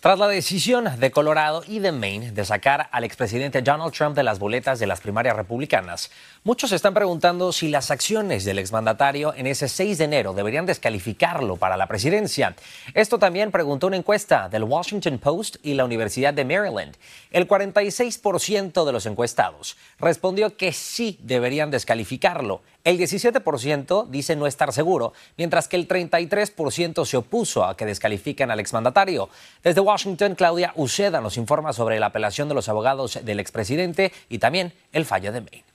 Tras 0.08 0.20
la 0.20 0.30
decisión 0.30 0.88
de 1.02 1.12
Colorado 1.12 1.66
y 1.68 1.80
de 1.80 1.92
Maine 1.92 2.32
de 2.32 2.46
sacar 2.46 2.88
al 2.94 3.04
expresidente 3.04 3.62
Donald 3.62 3.92
Trump 3.92 4.16
de 4.16 4.24
las 4.24 4.40
boletas 4.40 4.80
de 4.80 4.88
las 4.88 5.02
primarias 5.02 5.36
republicanas, 5.36 6.12
muchos 6.46 6.72
están 6.72 6.94
preguntando 6.94 7.52
si 7.52 7.68
las 7.68 7.92
acciones 7.92 8.46
del 8.46 8.58
exmandatario 8.58 9.34
en 9.36 9.48
ese 9.48 9.68
6 9.68 9.98
de 9.98 10.06
enero 10.06 10.32
deberían 10.32 10.66
descalificarlo 10.66 11.58
para 11.58 11.76
la 11.76 11.88
presidencia. 11.88 12.56
Esto 12.94 13.20
también 13.20 13.52
preguntó 13.52 13.88
una 13.88 13.98
encuesta 13.98 14.48
del 14.48 14.64
Washington 14.64 15.20
Post 15.20 15.58
y 15.62 15.74
la 15.74 15.84
Universidad 15.84 16.34
de 16.34 16.46
Maryland. 16.46 16.96
El 17.30 17.46
46% 17.46 18.86
de 18.86 18.92
los 18.94 19.06
encuestados 19.08 19.76
respondió 20.00 20.56
que 20.56 20.72
sí 20.72 21.20
deberían 21.22 21.70
descalificarlo. 21.70 22.62
El 22.88 22.98
17% 22.98 24.08
dice 24.08 24.38
no 24.38 24.48
estar 24.48 24.72
seguro, 24.72 25.12
mientras 25.36 25.67
que 25.67 25.75
el 25.75 25.89
33% 25.89 27.06
se 27.06 27.17
opuso 27.17 27.65
a 27.65 27.75
que 27.75 27.86
descalifiquen 27.86 28.50
al 28.50 28.62
exmandatario. 28.62 29.27
Desde 29.62 29.82
Washington, 29.82 30.36
Claudia 30.36 30.72
Uceda 30.77 31.20
nos 31.20 31.36
informa 31.36 31.74
sobre 31.74 32.00
la 32.00 32.06
apelación 32.06 32.48
de 32.48 32.56
los 32.56 32.70
abogados 32.70 33.20
del 33.25 33.41
expresidente 33.41 34.13
y 34.29 34.38
también 34.38 34.72
el 34.94 35.03
fallo 35.03 35.34
de 35.34 35.41
Maine. 35.41 35.65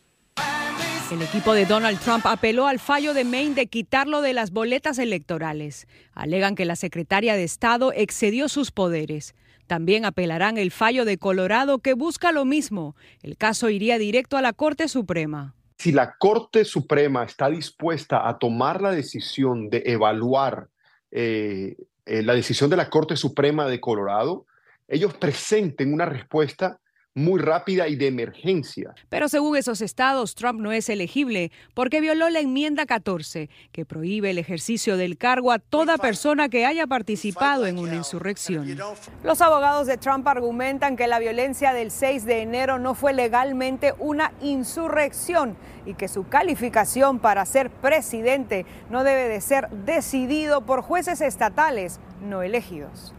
El 1.11 1.21
equipo 1.21 1.53
de 1.53 1.67
Donald 1.67 2.01
Trump 2.01 2.25
apeló 2.25 2.67
al 2.67 2.79
fallo 2.79 3.13
de 3.13 3.25
Maine 3.25 3.57
de 3.57 3.67
quitarlo 3.67 4.23
de 4.23 4.33
las 4.33 4.51
boletas 4.51 4.99
electorales. 4.99 5.89
Alegan 6.15 6.55
que 6.55 6.65
la 6.65 6.77
secretaria 6.77 7.37
de 7.37 7.45
Estado 7.45 7.93
excedió 7.93 8.49
sus 8.49 8.71
poderes. 8.71 9.35
También 9.67 10.07
apelarán 10.07 10.57
el 10.57 10.71
fallo 10.71 11.05
de 11.05 11.19
Colorado 11.19 11.81
que 11.81 11.93
busca 11.93 12.33
lo 12.33 12.47
mismo. 12.47 12.97
El 13.23 13.37
caso 13.37 13.69
iría 13.69 13.99
directo 13.99 14.39
a 14.39 14.41
la 14.41 14.55
Corte 14.55 14.89
Suprema 14.89 15.55
si 15.83 15.91
la 15.91 16.15
Corte 16.17 16.65
Suprema 16.65 17.25
está 17.25 17.51
dispuesta 17.51 18.29
a 18.29 18.39
tomar 18.39 18.81
la 18.81 18.93
decisión 18.93 19.69
de 19.69 19.83
evaluar 19.87 20.69
eh, 21.11 21.75
eh, 22.07 22.23
la 22.23 22.35
decisión 22.35 22.71
de 22.71 22.77
la 22.77 22.89
Corte 22.89 23.17
Suprema 23.17 23.67
de 23.67 23.81
Colorado, 23.81 24.47
ellos 24.87 25.13
presenten 25.15 25.93
una 25.93 26.07
respuesta 26.07 26.79
muy 27.15 27.41
rápida 27.41 27.89
y 27.89 27.97
de 27.97 28.07
emergencia. 28.07 28.95
Pero 29.09 29.29
según 29.29 29.57
esos 29.57 29.81
estados, 29.81 30.35
Trump 30.35 30.61
no 30.61 30.73
es 30.73 30.89
elegible 30.89 31.53
porque 31.75 32.01
violó 32.01 32.31
la 32.31 32.41
enmienda 32.41 32.87
14, 32.87 33.51
que 33.71 33.85
prohíbe 33.85 34.31
el 34.31 34.39
ejercicio 34.39 34.97
del 34.97 35.19
cargo 35.19 35.53
a 35.53 35.59
toda 35.59 35.99
persona 35.99 36.49
que 36.49 36.65
haya 36.65 36.87
participado 36.87 37.67
en 37.67 37.79
una 37.79 37.95
insurrección. 37.95 38.79
Los 39.23 39.41
abogados 39.43 39.87
de 39.87 39.99
Trump 39.99 40.27
argumentan 40.27 40.97
que 40.97 41.07
la 41.07 41.19
violencia 41.19 41.73
del 41.73 41.91
6 41.91 42.25
de 42.25 42.43
enero 42.43 42.79
no 42.79 42.95
fue 42.95 43.13
legalmente 43.13 43.93
una 43.99 44.33
insurrección 44.41 45.57
y 45.85 45.95
que 45.95 46.09
su 46.09 46.29
calificación 46.29 47.19
para 47.19 47.45
ser 47.45 47.71
presidente 47.71 48.65
no 48.89 49.05
debe 49.05 49.29
de 49.29 49.41
ser 49.41 49.69
decidido 49.71 50.65
por 50.65 50.81
jueces 50.81 51.21
estatales 51.21 52.01
no 52.23 52.43
elegidos. 52.43 53.15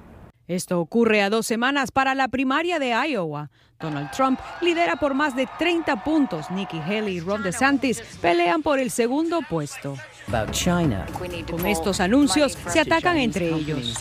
Esto 0.47 0.81
ocurre 0.81 1.21
a 1.21 1.29
dos 1.29 1.45
semanas 1.45 1.91
para 1.91 2.15
la 2.15 2.27
primaria 2.27 2.77
de 2.77 2.89
Iowa. 2.89 3.49
Donald 3.83 4.09
Trump 4.11 4.39
lidera 4.61 4.95
por 4.95 5.13
más 5.13 5.35
de 5.35 5.47
30 5.59 6.03
puntos. 6.03 6.49
Nikki 6.49 6.79
Haley 6.79 7.17
y 7.17 7.19
Ron 7.19 7.43
DeSantis 7.43 8.01
pelean 8.21 8.63
por 8.63 8.79
el 8.79 8.89
segundo 8.89 9.41
puesto. 9.47 9.95
Con 11.49 11.65
estos 11.65 11.99
anuncios 11.99 12.57
se 12.67 12.79
atacan 12.79 13.17
entre 13.17 13.49
ellos. 13.49 13.95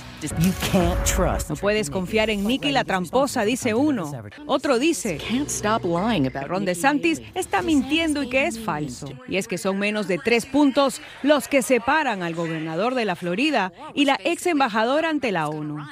No 1.48 1.56
puedes 1.56 1.90
confiar 1.90 2.30
en 2.30 2.46
Nikki 2.46 2.70
la 2.70 2.84
tramposa, 2.84 3.44
dice 3.44 3.74
uno. 3.74 4.10
Otro 4.46 4.78
dice 4.78 5.18
que 5.18 6.40
Ron 6.46 6.64
DeSantis 6.64 7.20
está 7.34 7.60
mintiendo 7.62 8.22
y 8.22 8.28
que 8.28 8.46
es 8.46 8.60
falso. 8.60 9.08
Y 9.26 9.36
es 9.36 9.48
que 9.48 9.58
son 9.58 9.78
menos 9.78 10.06
de 10.06 10.18
tres 10.18 10.46
puntos 10.46 11.00
los 11.22 11.48
que 11.48 11.62
separan 11.62 12.22
al 12.22 12.34
gobernador 12.34 12.94
de 12.94 13.04
la 13.04 13.16
Florida 13.16 13.72
y 13.94 14.04
la 14.04 14.18
ex 14.22 14.46
embajadora 14.46 15.10
ante 15.10 15.32
la 15.32 15.48
ONU. 15.48 15.84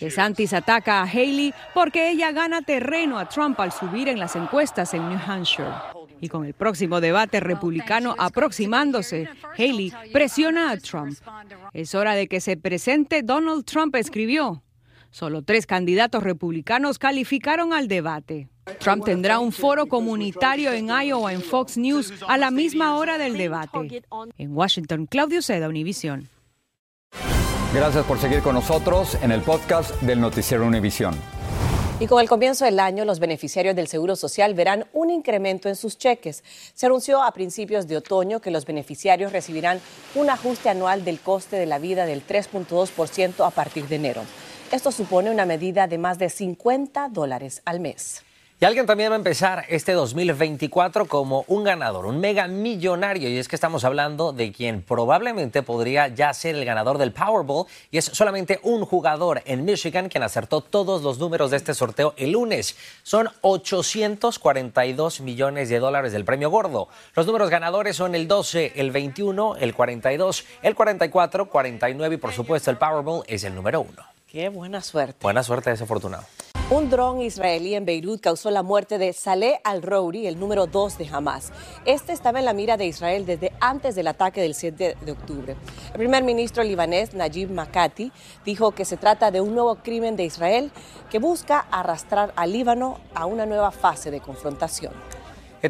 DeSantis 0.00 0.52
ataca 0.52 1.00
a 1.00 1.04
Haley 1.04 1.54
porque 1.72 2.10
ella 2.10 2.32
gana 2.32 2.62
terreno 2.62 3.18
a 3.18 3.28
Trump 3.28 3.58
al 3.60 3.72
subir 3.72 4.08
en 4.08 4.18
las 4.18 4.36
encuestas 4.36 4.92
en 4.94 5.08
New 5.08 5.18
Hampshire. 5.26 5.72
Y 6.20 6.28
con 6.28 6.44
el 6.44 6.52
próximo 6.54 7.00
debate 7.00 7.40
republicano 7.40 8.14
aproximándose, 8.18 9.28
Haley 9.56 9.92
presiona 10.12 10.70
a 10.70 10.76
Trump. 10.76 11.16
Es 11.72 11.94
hora 11.94 12.14
de 12.14 12.26
que 12.28 12.40
se 12.40 12.56
presente 12.56 13.22
Donald 13.22 13.64
Trump, 13.64 13.94
escribió. 13.94 14.62
Solo 15.10 15.42
tres 15.42 15.66
candidatos 15.66 16.22
republicanos 16.22 16.98
calificaron 16.98 17.72
al 17.72 17.88
debate. 17.88 18.48
Trump 18.78 19.04
tendrá 19.04 19.38
un 19.38 19.52
foro 19.52 19.86
comunitario 19.86 20.72
en 20.72 20.88
Iowa 20.88 21.32
en 21.32 21.40
Fox 21.40 21.78
News 21.78 22.12
a 22.28 22.36
la 22.36 22.50
misma 22.50 22.96
hora 22.96 23.16
del 23.16 23.38
debate. 23.38 24.02
En 24.36 24.54
Washington, 24.54 25.06
Claudio 25.06 25.40
Seda, 25.40 25.68
Univision. 25.68 26.28
Gracias 27.74 28.06
por 28.06 28.18
seguir 28.18 28.40
con 28.40 28.54
nosotros 28.54 29.18
en 29.20 29.30
el 29.30 29.42
podcast 29.42 29.90
del 30.00 30.22
Noticiero 30.22 30.64
Univisión. 30.64 31.14
Y 32.00 32.06
con 32.06 32.18
el 32.22 32.26
comienzo 32.26 32.64
del 32.64 32.80
año, 32.80 33.04
los 33.04 33.20
beneficiarios 33.20 33.76
del 33.76 33.88
Seguro 33.88 34.16
Social 34.16 34.54
verán 34.54 34.86
un 34.94 35.10
incremento 35.10 35.68
en 35.68 35.76
sus 35.76 35.98
cheques. 35.98 36.42
Se 36.72 36.86
anunció 36.86 37.22
a 37.22 37.30
principios 37.32 37.86
de 37.86 37.98
otoño 37.98 38.40
que 38.40 38.50
los 38.50 38.64
beneficiarios 38.64 39.32
recibirán 39.32 39.80
un 40.14 40.30
ajuste 40.30 40.70
anual 40.70 41.04
del 41.04 41.20
coste 41.20 41.56
de 41.56 41.66
la 41.66 41.78
vida 41.78 42.06
del 42.06 42.26
3.2% 42.26 43.46
a 43.46 43.50
partir 43.50 43.86
de 43.86 43.96
enero. 43.96 44.22
Esto 44.72 44.90
supone 44.90 45.30
una 45.30 45.44
medida 45.44 45.86
de 45.86 45.98
más 45.98 46.18
de 46.18 46.30
50 46.30 47.10
dólares 47.10 47.60
al 47.66 47.80
mes. 47.80 48.22
Y 48.60 48.64
alguien 48.64 48.86
también 48.86 49.12
va 49.12 49.14
a 49.14 49.18
empezar 49.18 49.66
este 49.68 49.92
2024 49.92 51.06
como 51.06 51.44
un 51.46 51.62
ganador, 51.62 52.06
un 52.06 52.18
mega 52.18 52.48
millonario. 52.48 53.28
Y 53.28 53.38
es 53.38 53.46
que 53.46 53.54
estamos 53.54 53.84
hablando 53.84 54.32
de 54.32 54.50
quien 54.50 54.82
probablemente 54.82 55.62
podría 55.62 56.08
ya 56.08 56.34
ser 56.34 56.56
el 56.56 56.64
ganador 56.64 56.98
del 56.98 57.12
Powerball. 57.12 57.66
Y 57.92 57.98
es 57.98 58.06
solamente 58.06 58.58
un 58.64 58.84
jugador 58.84 59.42
en 59.44 59.64
Michigan 59.64 60.08
quien 60.08 60.24
acertó 60.24 60.60
todos 60.60 61.02
los 61.02 61.20
números 61.20 61.52
de 61.52 61.56
este 61.56 61.72
sorteo 61.72 62.14
el 62.16 62.32
lunes. 62.32 62.76
Son 63.04 63.28
842 63.42 65.20
millones 65.20 65.68
de 65.68 65.78
dólares 65.78 66.10
del 66.10 66.24
premio 66.24 66.50
gordo. 66.50 66.88
Los 67.14 67.26
números 67.26 67.50
ganadores 67.50 67.94
son 67.94 68.16
el 68.16 68.26
12, 68.26 68.72
el 68.74 68.90
21, 68.90 69.54
el 69.54 69.72
42, 69.72 70.44
el 70.62 70.74
44, 70.74 71.48
49 71.48 72.14
y 72.16 72.18
por 72.18 72.32
supuesto 72.32 72.72
el 72.72 72.76
Powerball 72.76 73.22
es 73.28 73.44
el 73.44 73.54
número 73.54 73.82
uno. 73.82 74.02
Qué 74.26 74.48
buena 74.48 74.82
suerte. 74.82 75.18
Buena 75.22 75.44
suerte 75.44 75.70
desafortunado. 75.70 76.24
Un 76.70 76.90
dron 76.90 77.22
israelí 77.22 77.74
en 77.74 77.86
Beirut 77.86 78.20
causó 78.20 78.50
la 78.50 78.62
muerte 78.62 78.98
de 78.98 79.14
Saleh 79.14 79.58
al-Rouri, 79.64 80.26
el 80.26 80.38
número 80.38 80.66
dos 80.66 80.98
de 80.98 81.08
Hamas. 81.08 81.50
Este 81.86 82.12
estaba 82.12 82.40
en 82.40 82.44
la 82.44 82.52
mira 82.52 82.76
de 82.76 82.84
Israel 82.84 83.24
desde 83.24 83.54
antes 83.58 83.94
del 83.94 84.06
ataque 84.06 84.42
del 84.42 84.54
7 84.54 84.98
de 85.00 85.12
octubre. 85.12 85.56
El 85.92 85.96
primer 85.96 86.24
ministro 86.24 86.62
libanés, 86.62 87.14
Najib 87.14 87.50
Makati, 87.50 88.12
dijo 88.44 88.72
que 88.72 88.84
se 88.84 88.98
trata 88.98 89.30
de 89.30 89.40
un 89.40 89.54
nuevo 89.54 89.76
crimen 89.76 90.14
de 90.14 90.26
Israel 90.26 90.70
que 91.08 91.18
busca 91.18 91.60
arrastrar 91.70 92.34
al 92.36 92.52
Líbano 92.52 93.00
a 93.14 93.24
una 93.24 93.46
nueva 93.46 93.70
fase 93.70 94.10
de 94.10 94.20
confrontación. 94.20 94.92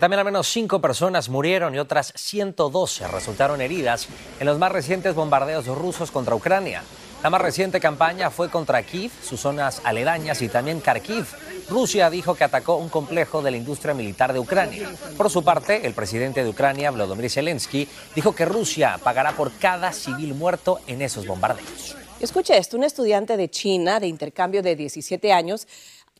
También 0.00 0.18
al 0.18 0.24
menos 0.24 0.48
cinco 0.48 0.80
personas 0.80 1.28
murieron 1.28 1.76
y 1.76 1.78
otras 1.78 2.12
112 2.16 3.06
resultaron 3.06 3.60
heridas 3.60 4.08
en 4.40 4.46
los 4.46 4.58
más 4.58 4.72
recientes 4.72 5.14
bombardeos 5.14 5.64
rusos 5.68 6.10
contra 6.10 6.34
Ucrania. 6.34 6.82
La 7.22 7.30
más 7.30 7.40
reciente 7.40 7.80
campaña 7.80 8.30
fue 8.30 8.48
contra 8.48 8.84
Kiev, 8.84 9.10
sus 9.22 9.40
zonas 9.40 9.82
aledañas 9.82 10.40
y 10.40 10.48
también 10.48 10.80
Kharkiv. 10.80 11.26
Rusia 11.68 12.10
dijo 12.10 12.36
que 12.36 12.44
atacó 12.44 12.76
un 12.76 12.88
complejo 12.88 13.42
de 13.42 13.50
la 13.50 13.56
industria 13.56 13.92
militar 13.92 14.32
de 14.32 14.38
Ucrania. 14.38 14.88
Por 15.16 15.28
su 15.28 15.42
parte, 15.42 15.84
el 15.84 15.94
presidente 15.94 16.44
de 16.44 16.50
Ucrania, 16.50 16.92
Volodymyr 16.92 17.28
Zelensky, 17.28 17.88
dijo 18.14 18.36
que 18.36 18.44
Rusia 18.44 19.00
pagará 19.02 19.32
por 19.32 19.50
cada 19.58 19.92
civil 19.92 20.34
muerto 20.34 20.78
en 20.86 21.02
esos 21.02 21.26
bombardeos. 21.26 21.96
Escuche 22.20 22.56
esto, 22.56 22.76
un 22.76 22.84
estudiante 22.84 23.36
de 23.36 23.50
China 23.50 23.98
de 23.98 24.06
intercambio 24.06 24.62
de 24.62 24.76
17 24.76 25.32
años 25.32 25.66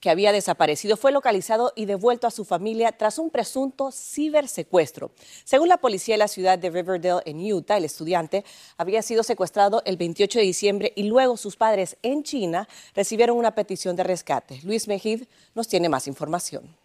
que 0.00 0.11
había 0.11 0.33
desaparecido 0.33 0.97
fue 0.97 1.12
localizado 1.12 1.73
y 1.76 1.85
devuelto 1.85 2.26
a 2.26 2.31
su 2.31 2.45
familia 2.45 2.93
tras 2.93 3.19
un 3.19 3.31
presunto 3.31 3.90
cibersecuestro. 3.93 5.11
Según 5.45 5.69
la 5.69 5.78
policía 5.78 6.14
de 6.14 6.19
la 6.19 6.28
ciudad 6.28 6.59
de 6.59 6.71
Riverdale 6.71 7.23
en 7.25 7.40
Utah, 7.52 7.76
el 7.76 7.85
estudiante 7.85 8.45
había 8.76 9.02
sido 9.02 9.23
secuestrado 9.23 9.83
el 9.85 9.97
28 9.97 10.38
de 10.38 10.45
diciembre 10.45 10.93
y 10.97 11.05
luego 11.05 11.37
sus 11.37 11.57
padres 11.57 11.97
en 12.02 12.23
China 12.23 12.69
recibieron 12.95 13.37
una 13.37 13.55
petición 13.55 13.97
de 13.97 14.05
rescate. 14.05 14.61
Luis 14.62 14.88
Mejid 14.88 15.25
nos 15.55 15.69
tiene 15.69 15.88
más 15.88 16.07
información. 16.07 16.76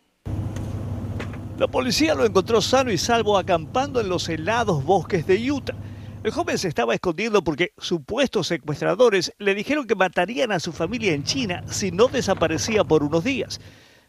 La 1.58 1.68
policía 1.68 2.16
lo 2.16 2.26
encontró 2.26 2.62
sano 2.62 2.92
y 2.92 2.98
salvo 2.98 3.38
acampando 3.38 4.02
en 4.02 4.10
los 4.10 4.28
helados 4.28 4.84
bosques 4.84 5.28
de 5.28 5.52
Utah. 5.52 5.76
El 6.24 6.32
joven 6.32 6.58
se 6.58 6.70
estaba 6.70 6.94
escondiendo 6.94 7.44
porque 7.44 7.74
supuestos 7.78 8.48
secuestradores 8.48 9.34
le 9.40 9.54
dijeron 9.54 9.86
que 9.86 9.94
matarían 9.94 10.54
a 10.54 10.60
su 10.62 10.72
familia 10.72 11.14
en 11.14 11.26
China 11.26 11.64
si 11.68 11.92
no 11.92 12.08
desaparecía 12.08 12.86
por 12.86 13.04
unos 13.04 13.26
días. 13.26 13.60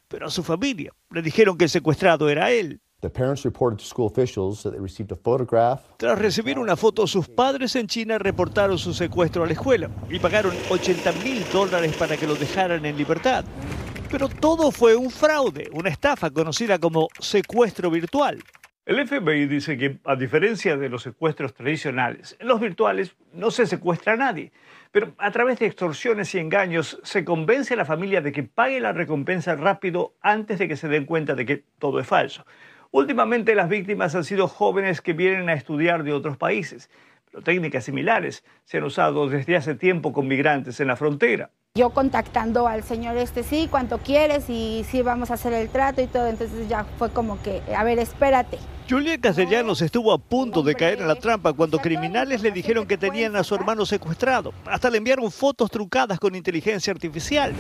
Pero 0.07 0.29
a 0.29 0.31
su 0.31 0.45
familia 0.45 0.93
le 1.11 1.23
dijeron 1.23 1.59
que 1.59 1.65
el 1.65 1.71
secuestrado 1.71 2.29
era 2.29 2.53
él. 2.53 2.81
Tras 5.97 6.17
recibir 6.17 6.57
una 6.57 6.77
foto, 6.77 7.05
sus 7.09 7.29
padres 7.29 7.75
en 7.75 7.89
China 7.89 8.17
reportaron 8.19 8.79
su 8.79 8.95
secuestro 8.95 9.43
a 9.43 9.47
la 9.47 9.55
escuela 9.55 9.91
y 10.09 10.21
pagaron 10.21 10.55
80 10.71 11.11
mil 11.25 11.45
dólares 11.53 11.97
para 11.97 12.17
que 12.17 12.29
lo 12.29 12.37
dejaran 12.37 12.87
en 12.87 12.97
libertad. 12.97 13.45
Pero 14.09 14.29
todo 14.29 14.71
fue 14.71 14.95
un 14.95 15.11
fraude, 15.11 15.69
una 15.73 15.91
estafa 15.91 16.31
conocida 16.31 16.79
como 16.79 17.09
secuestro 17.19 17.91
virtual. 17.91 18.39
El 18.87 19.09
FBI 19.09 19.47
dice 19.47 19.79
que, 19.79 19.97
a 20.05 20.15
diferencia 20.15 20.77
de 20.77 20.91
los 20.91 21.05
secuestros 21.05 21.55
tradicionales, 21.55 22.37
en 22.39 22.49
los 22.49 22.61
virtuales 22.61 23.17
no 23.33 23.51
se 23.51 23.65
secuestra 23.65 24.13
a 24.13 24.17
nadie, 24.17 24.53
pero 24.93 25.15
a 25.17 25.31
través 25.31 25.59
de 25.59 25.65
extorsiones 25.65 26.35
y 26.35 26.39
engaños 26.39 27.01
se 27.03 27.25
convence 27.25 27.73
a 27.73 27.79
la 27.79 27.87
familia 27.87 28.21
de 28.21 28.31
que 28.31 28.43
pague 28.43 28.81
la 28.81 28.93
recompensa 28.93 29.57
rápido 29.57 30.13
antes 30.21 30.59
de 30.59 30.69
que 30.69 30.77
se 30.77 30.89
den 30.89 31.07
cuenta 31.07 31.35
de 31.35 31.47
que 31.47 31.65
todo 31.79 31.99
es 31.99 32.07
falso. 32.07 32.45
Últimamente 32.91 33.55
las 33.55 33.71
víctimas 33.71 34.15
han 34.15 34.25
sido 34.25 34.49
jóvenes 34.49 35.01
que 35.01 35.15
vienen 35.15 35.49
a 35.49 35.55
estudiar 35.55 36.05
de 36.05 36.13
otros 36.13 36.37
países, 36.37 36.91
pero 37.31 37.43
técnicas 37.43 37.85
similares 37.85 38.45
se 38.65 38.77
han 38.77 38.85
usado 38.85 39.31
desde 39.31 39.57
hace 39.57 39.75
tiempo 39.77 40.13
con 40.13 40.29
migrantes 40.29 40.79
en 40.79 40.89
la 40.89 40.97
frontera. 40.97 41.51
Yo 41.77 41.91
contactando 41.91 42.69
al 42.69 42.85
señor 42.85 43.17
este, 43.17 43.43
sí, 43.43 43.67
cuánto 43.69 43.99
quieres 43.99 44.49
y 44.49 44.87
sí 44.89 45.03
vamos 45.03 45.33
a 45.33 45.35
hacer 45.35 45.53
el 45.55 45.69
trato 45.69 46.01
y 46.01 46.07
todo, 46.07 46.29
entonces 46.29 46.69
ya 46.69 46.85
fue 46.85 47.11
como 47.11 47.43
que, 47.43 47.63
a 47.77 47.83
ver, 47.83 47.99
espérate. 47.99 48.61
Julián 48.89 49.21
Castellanos 49.21 49.83
estuvo 49.83 50.13
a 50.13 50.19
punto 50.19 50.63
de 50.63 50.77
caer 50.77 51.01
en 51.01 51.09
la 51.09 51.17
trampa 51.17 51.53
cuando 51.53 51.81
criminales 51.81 52.43
le 52.43 52.53
dijeron 52.53 52.87
que 52.87 52.97
tenían 52.97 53.35
a 53.35 53.43
su 53.43 53.57
hermano 53.57 53.85
secuestrado. 53.87 54.55
Hasta 54.67 54.89
le 54.89 54.99
enviaron 54.99 55.33
fotos 55.33 55.69
trucadas 55.69 56.21
con 56.21 56.37
inteligencia 56.37 56.93
artificial. 56.93 57.53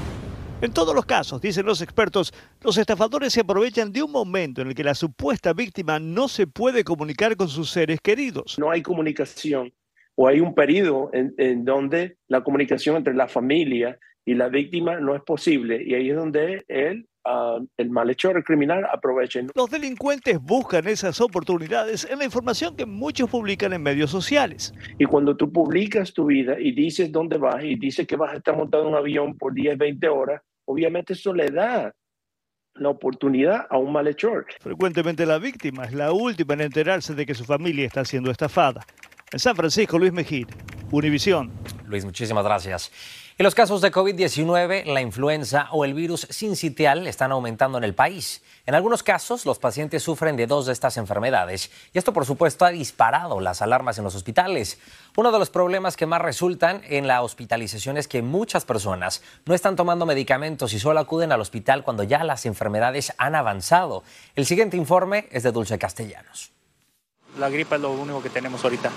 En 0.60 0.72
todos 0.72 0.94
los 0.94 1.06
casos, 1.06 1.40
dicen 1.40 1.66
los 1.66 1.82
expertos, 1.82 2.32
los 2.60 2.78
estafadores 2.78 3.32
se 3.32 3.40
aprovechan 3.40 3.90
de 3.92 4.04
un 4.04 4.12
momento 4.12 4.62
en 4.62 4.68
el 4.68 4.76
que 4.76 4.84
la 4.84 4.94
supuesta 4.94 5.52
víctima 5.52 5.98
no 5.98 6.28
se 6.28 6.46
puede 6.46 6.84
comunicar 6.84 7.36
con 7.36 7.48
sus 7.48 7.68
seres 7.68 7.98
queridos. 8.00 8.60
No 8.60 8.70
hay 8.70 8.80
comunicación 8.80 9.72
o 10.16 10.28
hay 10.28 10.40
un 10.40 10.54
periodo 10.54 11.10
en, 11.12 11.64
donde 11.64 12.16
la 12.28 12.42
comunicación 12.42 12.96
entre 12.96 13.14
la 13.14 13.28
familia 13.28 13.98
y 14.24 14.34
la 14.34 14.48
víctima 14.48 14.98
no 15.00 15.14
es 15.14 15.22
posible 15.22 15.82
y 15.84 15.94
ahí 15.94 16.10
es 16.10 16.16
donde 16.16 16.64
él, 16.68 17.06
ah, 17.24 17.58
el 17.76 17.90
malhechor, 17.90 18.36
el 18.36 18.44
criminal 18.44 18.86
aprovecha. 18.90 19.40
Los 19.54 19.70
delincuentes 19.70 20.40
buscan 20.40 20.86
esas 20.88 21.20
oportunidades 21.20 22.06
en 22.10 22.18
la 22.18 22.24
información 22.24 22.76
que 22.76 22.86
muchos 22.86 23.28
publican 23.28 23.72
en 23.72 23.82
medios 23.82 24.10
sociales. 24.10 24.72
Y 24.98 25.04
cuando 25.04 25.36
tú 25.36 25.52
publicas 25.52 26.12
tu 26.12 26.26
vida 26.26 26.58
y 26.58 26.72
dices 26.72 27.10
dónde 27.12 27.36
vas 27.36 27.62
y 27.64 27.76
dices 27.76 28.06
que 28.06 28.16
vas 28.16 28.32
a 28.32 28.36
estar 28.36 28.56
montado 28.56 28.84
en 28.84 28.90
un 28.90 28.96
avión 28.96 29.36
por 29.36 29.52
10, 29.52 29.76
20 29.76 30.08
horas, 30.08 30.42
obviamente 30.66 31.12
eso 31.12 31.34
le 31.34 31.50
da 31.50 31.92
la 32.76 32.88
oportunidad 32.88 33.66
a 33.70 33.78
un 33.78 33.92
malhechor. 33.92 34.46
Frecuentemente 34.60 35.26
la 35.26 35.38
víctima 35.38 35.84
es 35.84 35.92
la 35.92 36.12
última 36.12 36.54
en 36.54 36.62
enterarse 36.62 37.14
de 37.14 37.24
que 37.24 37.34
su 37.34 37.44
familia 37.44 37.86
está 37.86 38.04
siendo 38.04 38.30
estafada. 38.30 38.84
En 39.34 39.40
San 39.40 39.56
Francisco, 39.56 39.98
Luis 39.98 40.12
Mejid, 40.12 40.46
Univisión. 40.92 41.50
Luis, 41.88 42.04
muchísimas 42.04 42.44
gracias. 42.44 42.92
En 43.36 43.42
los 43.42 43.56
casos 43.56 43.80
de 43.80 43.90
COVID-19, 43.90 44.84
la 44.84 45.00
influenza 45.00 45.66
o 45.72 45.84
el 45.84 45.92
virus 45.92 46.28
sincitial 46.30 47.04
están 47.08 47.32
aumentando 47.32 47.76
en 47.76 47.82
el 47.82 47.96
país. 47.96 48.44
En 48.64 48.76
algunos 48.76 49.02
casos, 49.02 49.44
los 49.44 49.58
pacientes 49.58 50.04
sufren 50.04 50.36
de 50.36 50.46
dos 50.46 50.66
de 50.66 50.72
estas 50.72 50.98
enfermedades 50.98 51.72
y 51.92 51.98
esto, 51.98 52.12
por 52.12 52.26
supuesto, 52.26 52.64
ha 52.64 52.70
disparado 52.70 53.40
las 53.40 53.60
alarmas 53.60 53.98
en 53.98 54.04
los 54.04 54.14
hospitales. 54.14 54.78
Uno 55.16 55.32
de 55.32 55.40
los 55.40 55.50
problemas 55.50 55.96
que 55.96 56.06
más 56.06 56.22
resultan 56.22 56.82
en 56.84 57.08
la 57.08 57.22
hospitalización 57.22 57.96
es 57.96 58.06
que 58.06 58.22
muchas 58.22 58.64
personas 58.64 59.20
no 59.46 59.54
están 59.56 59.74
tomando 59.74 60.06
medicamentos 60.06 60.72
y 60.74 60.78
solo 60.78 61.00
acuden 61.00 61.32
al 61.32 61.40
hospital 61.40 61.82
cuando 61.82 62.04
ya 62.04 62.22
las 62.22 62.46
enfermedades 62.46 63.12
han 63.18 63.34
avanzado. 63.34 64.04
El 64.36 64.46
siguiente 64.46 64.76
informe 64.76 65.26
es 65.32 65.42
de 65.42 65.50
Dulce 65.50 65.76
Castellanos. 65.76 66.53
La 67.38 67.48
gripa 67.48 67.76
es 67.76 67.82
lo 67.82 67.92
único 67.92 68.22
que 68.22 68.30
tenemos 68.30 68.62
ahorita. 68.64 68.90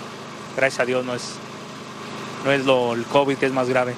Gracias 0.56 0.80
a 0.80 0.84
Dios 0.84 1.04
no 1.04 1.14
es, 1.14 1.34
no 2.44 2.52
es 2.52 2.64
lo, 2.64 2.94
el 2.94 3.04
COVID 3.04 3.36
que 3.36 3.46
es 3.46 3.52
más 3.52 3.68
grave. 3.68 3.94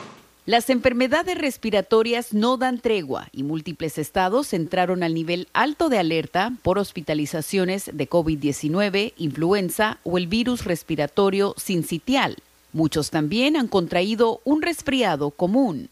Las 0.46 0.70
enfermedades 0.70 1.38
respiratorias 1.38 2.32
no 2.32 2.56
dan 2.56 2.80
tregua 2.80 3.28
y 3.30 3.42
múltiples 3.42 3.98
estados 3.98 4.52
entraron 4.52 5.02
al 5.02 5.14
nivel 5.14 5.48
alto 5.52 5.88
de 5.88 5.98
alerta 5.98 6.52
por 6.62 6.78
hospitalizaciones 6.78 7.90
de 7.92 8.08
COVID-19, 8.08 9.12
influenza 9.18 9.98
o 10.02 10.16
el 10.16 10.26
virus 10.26 10.64
respiratorio 10.64 11.54
sincitial. 11.56 12.36
Muchos 12.72 13.10
también 13.10 13.56
han 13.56 13.68
contraído 13.68 14.40
un 14.44 14.62
resfriado 14.62 15.30
común. 15.30 15.90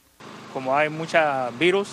Como 0.52 0.74
hay 0.74 0.88
mucha 0.88 1.50
virus 1.58 1.88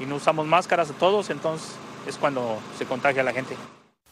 y 0.00 0.06
no 0.06 0.16
usamos 0.16 0.46
máscaras 0.46 0.90
a 0.90 0.94
todos, 0.94 1.30
entonces 1.30 1.68
es 2.06 2.16
cuando 2.16 2.58
se 2.76 2.84
contagia 2.84 3.22
la 3.22 3.32
gente. 3.32 3.54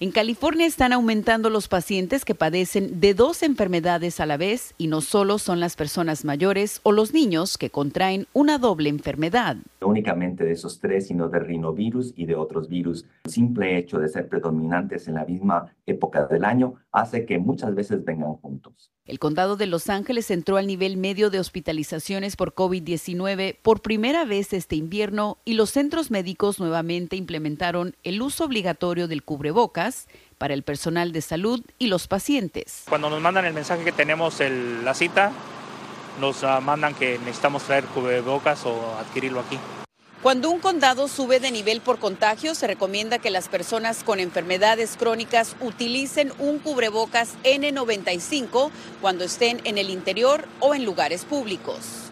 En 0.00 0.12
California 0.12 0.64
están 0.64 0.92
aumentando 0.92 1.50
los 1.50 1.66
pacientes 1.66 2.24
que 2.24 2.36
padecen 2.36 3.00
de 3.00 3.14
dos 3.14 3.42
enfermedades 3.42 4.20
a 4.20 4.26
la 4.26 4.36
vez 4.36 4.72
y 4.78 4.86
no 4.86 5.00
solo 5.00 5.38
son 5.38 5.58
las 5.58 5.74
personas 5.74 6.24
mayores 6.24 6.78
o 6.84 6.92
los 6.92 7.12
niños 7.12 7.58
que 7.58 7.70
contraen 7.70 8.28
una 8.32 8.58
doble 8.58 8.90
enfermedad. 8.90 9.56
No 9.80 9.88
únicamente 9.88 10.44
de 10.44 10.52
esos 10.52 10.78
tres, 10.78 11.08
sino 11.08 11.28
de 11.28 11.40
rinovirus 11.40 12.12
y 12.14 12.26
de 12.26 12.36
otros 12.36 12.68
virus. 12.68 13.06
El 13.24 13.32
simple 13.32 13.76
hecho 13.76 13.98
de 13.98 14.06
ser 14.06 14.28
predominantes 14.28 15.08
en 15.08 15.14
la 15.14 15.24
misma 15.24 15.74
época 15.84 16.26
del 16.26 16.44
año 16.44 16.74
hace 16.92 17.26
que 17.26 17.40
muchas 17.40 17.74
veces 17.74 18.04
vengan 18.04 18.34
juntos. 18.34 18.92
El 19.08 19.18
condado 19.18 19.56
de 19.56 19.66
Los 19.66 19.88
Ángeles 19.88 20.30
entró 20.30 20.58
al 20.58 20.66
nivel 20.66 20.98
medio 20.98 21.30
de 21.30 21.40
hospitalizaciones 21.40 22.36
por 22.36 22.54
COVID-19 22.54 23.56
por 23.62 23.80
primera 23.80 24.26
vez 24.26 24.52
este 24.52 24.76
invierno 24.76 25.38
y 25.46 25.54
los 25.54 25.70
centros 25.70 26.10
médicos 26.10 26.60
nuevamente 26.60 27.16
implementaron 27.16 27.96
el 28.04 28.20
uso 28.20 28.44
obligatorio 28.44 29.08
del 29.08 29.22
cubrebocas 29.22 30.08
para 30.36 30.52
el 30.52 30.62
personal 30.62 31.12
de 31.12 31.22
salud 31.22 31.64
y 31.78 31.86
los 31.86 32.06
pacientes. 32.06 32.82
Cuando 32.86 33.08
nos 33.08 33.22
mandan 33.22 33.46
el 33.46 33.54
mensaje 33.54 33.82
que 33.82 33.92
tenemos 33.92 34.40
la 34.40 34.92
cita, 34.92 35.32
nos 36.20 36.44
ah, 36.44 36.60
mandan 36.60 36.94
que 36.94 37.18
necesitamos 37.20 37.62
traer 37.62 37.84
cubrebocas 37.84 38.66
o 38.66 38.94
adquirirlo 38.98 39.40
aquí. 39.40 39.58
Cuando 40.22 40.50
un 40.50 40.58
condado 40.58 41.06
sube 41.06 41.38
de 41.38 41.52
nivel 41.52 41.80
por 41.80 42.00
contagio, 42.00 42.56
se 42.56 42.66
recomienda 42.66 43.20
que 43.20 43.30
las 43.30 43.48
personas 43.48 44.02
con 44.02 44.18
enfermedades 44.18 44.96
crónicas 44.96 45.54
utilicen 45.60 46.32
un 46.40 46.58
cubrebocas 46.58 47.36
N95 47.44 48.70
cuando 49.00 49.22
estén 49.22 49.60
en 49.62 49.78
el 49.78 49.90
interior 49.90 50.48
o 50.58 50.74
en 50.74 50.84
lugares 50.84 51.24
públicos. 51.24 52.10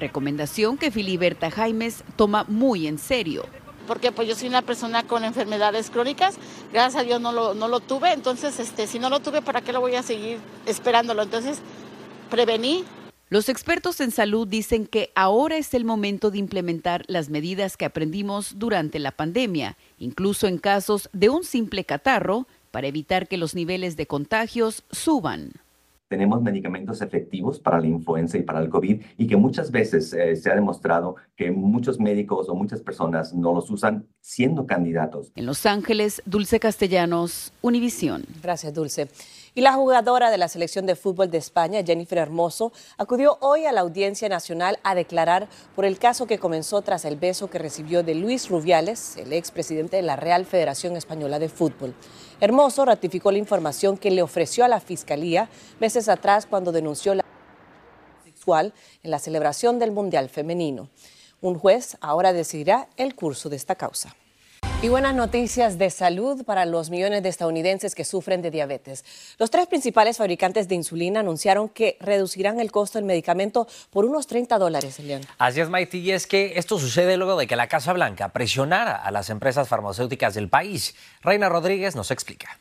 Recomendación 0.00 0.78
que 0.78 0.90
Filiberta 0.90 1.50
Jaimes 1.50 2.02
toma 2.16 2.46
muy 2.48 2.86
en 2.86 2.96
serio. 2.96 3.44
Porque 3.86 4.10
pues 4.10 4.26
yo 4.26 4.34
soy 4.34 4.48
una 4.48 4.62
persona 4.62 5.02
con 5.02 5.22
enfermedades 5.22 5.90
crónicas, 5.90 6.36
gracias 6.72 7.02
a 7.02 7.04
Dios 7.04 7.20
no 7.20 7.30
lo, 7.30 7.52
no 7.52 7.68
lo 7.68 7.80
tuve, 7.80 8.14
entonces 8.14 8.58
este, 8.58 8.86
si 8.86 8.98
no 8.98 9.10
lo 9.10 9.20
tuve, 9.20 9.42
¿para 9.42 9.60
qué 9.60 9.74
lo 9.74 9.80
voy 9.80 9.96
a 9.96 10.02
seguir 10.02 10.38
esperándolo? 10.64 11.22
Entonces 11.22 11.58
prevení 12.30 12.86
los 13.34 13.48
expertos 13.48 14.00
en 14.00 14.12
salud 14.12 14.46
dicen 14.46 14.86
que 14.86 15.10
ahora 15.16 15.56
es 15.56 15.74
el 15.74 15.84
momento 15.84 16.30
de 16.30 16.38
implementar 16.38 17.02
las 17.08 17.30
medidas 17.30 17.76
que 17.76 17.84
aprendimos 17.84 18.60
durante 18.60 19.00
la 19.00 19.10
pandemia, 19.10 19.76
incluso 19.98 20.46
en 20.46 20.58
casos 20.58 21.10
de 21.12 21.30
un 21.30 21.42
simple 21.42 21.82
catarro, 21.82 22.46
para 22.70 22.86
evitar 22.86 23.26
que 23.26 23.36
los 23.36 23.56
niveles 23.56 23.96
de 23.96 24.06
contagios 24.06 24.84
suban. 24.92 25.50
Tenemos 26.06 26.42
medicamentos 26.42 27.02
efectivos 27.02 27.58
para 27.58 27.80
la 27.80 27.88
influenza 27.88 28.38
y 28.38 28.42
para 28.42 28.60
el 28.60 28.68
COVID 28.68 29.02
y 29.18 29.26
que 29.26 29.36
muchas 29.36 29.72
veces 29.72 30.12
eh, 30.12 30.36
se 30.36 30.52
ha 30.52 30.54
demostrado 30.54 31.16
que 31.34 31.50
muchos 31.50 31.98
médicos 31.98 32.48
o 32.48 32.54
muchas 32.54 32.82
personas 32.82 33.34
no 33.34 33.52
los 33.52 33.68
usan 33.68 34.06
siendo 34.20 34.64
candidatos. 34.64 35.32
En 35.34 35.46
Los 35.46 35.66
Ángeles, 35.66 36.22
Dulce 36.24 36.60
Castellanos, 36.60 37.52
Univisión. 37.62 38.22
Gracias, 38.40 38.72
Dulce. 38.72 39.08
Y 39.56 39.60
la 39.60 39.72
jugadora 39.72 40.32
de 40.32 40.38
la 40.38 40.48
selección 40.48 40.84
de 40.84 40.96
fútbol 40.96 41.30
de 41.30 41.38
España, 41.38 41.84
Jennifer 41.86 42.18
Hermoso, 42.18 42.72
acudió 42.98 43.38
hoy 43.40 43.66
a 43.66 43.72
la 43.72 43.82
Audiencia 43.82 44.28
Nacional 44.28 44.80
a 44.82 44.96
declarar 44.96 45.48
por 45.76 45.84
el 45.84 45.96
caso 45.96 46.26
que 46.26 46.40
comenzó 46.40 46.82
tras 46.82 47.04
el 47.04 47.14
beso 47.14 47.48
que 47.48 47.60
recibió 47.60 48.02
de 48.02 48.16
Luis 48.16 48.48
Rubiales, 48.48 49.16
el 49.16 49.32
expresidente 49.32 49.94
de 49.94 50.02
la 50.02 50.16
Real 50.16 50.44
Federación 50.44 50.96
Española 50.96 51.38
de 51.38 51.48
Fútbol. 51.48 51.94
Hermoso 52.40 52.84
ratificó 52.84 53.30
la 53.30 53.38
información 53.38 53.96
que 53.96 54.10
le 54.10 54.22
ofreció 54.22 54.64
a 54.64 54.68
la 54.68 54.80
Fiscalía 54.80 55.48
meses 55.78 56.08
atrás 56.08 56.46
cuando 56.46 56.72
denunció 56.72 57.14
la 57.14 57.24
sexual 58.24 58.74
en 59.04 59.12
la 59.12 59.20
celebración 59.20 59.78
del 59.78 59.92
Mundial 59.92 60.30
Femenino. 60.30 60.88
Un 61.40 61.60
juez 61.60 61.96
ahora 62.00 62.32
decidirá 62.32 62.88
el 62.96 63.14
curso 63.14 63.48
de 63.48 63.54
esta 63.54 63.76
causa. 63.76 64.16
Y 64.82 64.88
buenas 64.88 65.14
noticias 65.14 65.78
de 65.78 65.88
salud 65.88 66.44
para 66.44 66.66
los 66.66 66.90
millones 66.90 67.22
de 67.22 67.30
estadounidenses 67.30 67.94
que 67.94 68.04
sufren 68.04 68.42
de 68.42 68.50
diabetes. 68.50 69.04
Los 69.38 69.50
tres 69.50 69.66
principales 69.66 70.18
fabricantes 70.18 70.68
de 70.68 70.74
insulina 70.74 71.20
anunciaron 71.20 71.70
que 71.70 71.96
reducirán 72.00 72.60
el 72.60 72.70
costo 72.70 72.98
del 72.98 73.06
medicamento 73.06 73.66
por 73.90 74.04
unos 74.04 74.26
30 74.26 74.58
dólares, 74.58 74.98
León. 74.98 75.22
Así 75.38 75.60
es, 75.60 75.70
Maiti, 75.70 75.98
y 76.00 76.10
es 76.10 76.26
que 76.26 76.58
esto 76.58 76.78
sucede 76.78 77.16
luego 77.16 77.38
de 77.38 77.46
que 77.46 77.56
la 77.56 77.66
Casa 77.66 77.94
Blanca 77.94 78.28
presionara 78.28 78.94
a 78.96 79.10
las 79.10 79.30
empresas 79.30 79.68
farmacéuticas 79.68 80.34
del 80.34 80.50
país. 80.50 80.94
Reina 81.22 81.48
Rodríguez 81.48 81.96
nos 81.96 82.10
explica. 82.10 82.60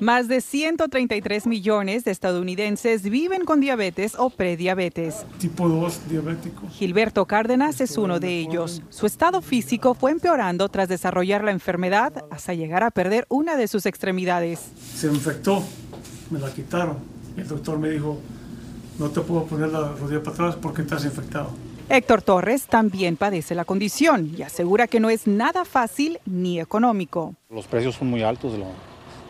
Más 0.00 0.28
de 0.28 0.40
133 0.40 1.46
millones 1.46 2.04
de 2.04 2.10
estadounidenses 2.10 3.02
viven 3.02 3.44
con 3.44 3.60
diabetes 3.60 4.14
o 4.18 4.30
prediabetes. 4.30 5.24
Tipo 5.38 5.68
2 5.68 6.08
diabético. 6.08 6.68
Gilberto 6.70 7.26
Cárdenas 7.26 7.80
es 7.80 7.96
uno 7.96 8.20
de 8.20 8.38
ellos. 8.38 8.82
Su 8.90 9.06
estado 9.06 9.40
físico 9.42 9.94
fue 9.94 10.10
empeorando 10.10 10.68
tras 10.68 10.88
desarrollar 10.88 11.44
la 11.44 11.50
enfermedad 11.50 12.24
hasta 12.30 12.54
llegar 12.54 12.82
a 12.82 12.90
perder 12.90 13.26
una 13.28 13.56
de 13.56 13.68
sus 13.68 13.86
extremidades. 13.86 14.70
Se 14.94 15.06
infectó, 15.08 15.62
me 16.30 16.38
la 16.38 16.52
quitaron. 16.52 16.96
El 17.36 17.48
doctor 17.48 17.78
me 17.78 17.90
dijo, 17.90 18.18
no 18.98 19.10
te 19.10 19.20
puedo 19.20 19.44
poner 19.44 19.70
la 19.70 19.92
rodilla 19.92 20.22
para 20.22 20.34
atrás 20.34 20.56
porque 20.60 20.82
estás 20.82 21.04
infectado. 21.04 21.50
Héctor 21.90 22.20
Torres 22.20 22.66
también 22.66 23.16
padece 23.16 23.54
la 23.54 23.64
condición 23.64 24.34
y 24.36 24.42
asegura 24.42 24.86
que 24.88 25.00
no 25.00 25.08
es 25.08 25.26
nada 25.26 25.64
fácil 25.64 26.18
ni 26.26 26.60
económico. 26.60 27.34
Los 27.48 27.66
precios 27.66 27.94
son 27.94 28.10
muy 28.10 28.22
altos 28.22 28.52
de, 28.52 28.58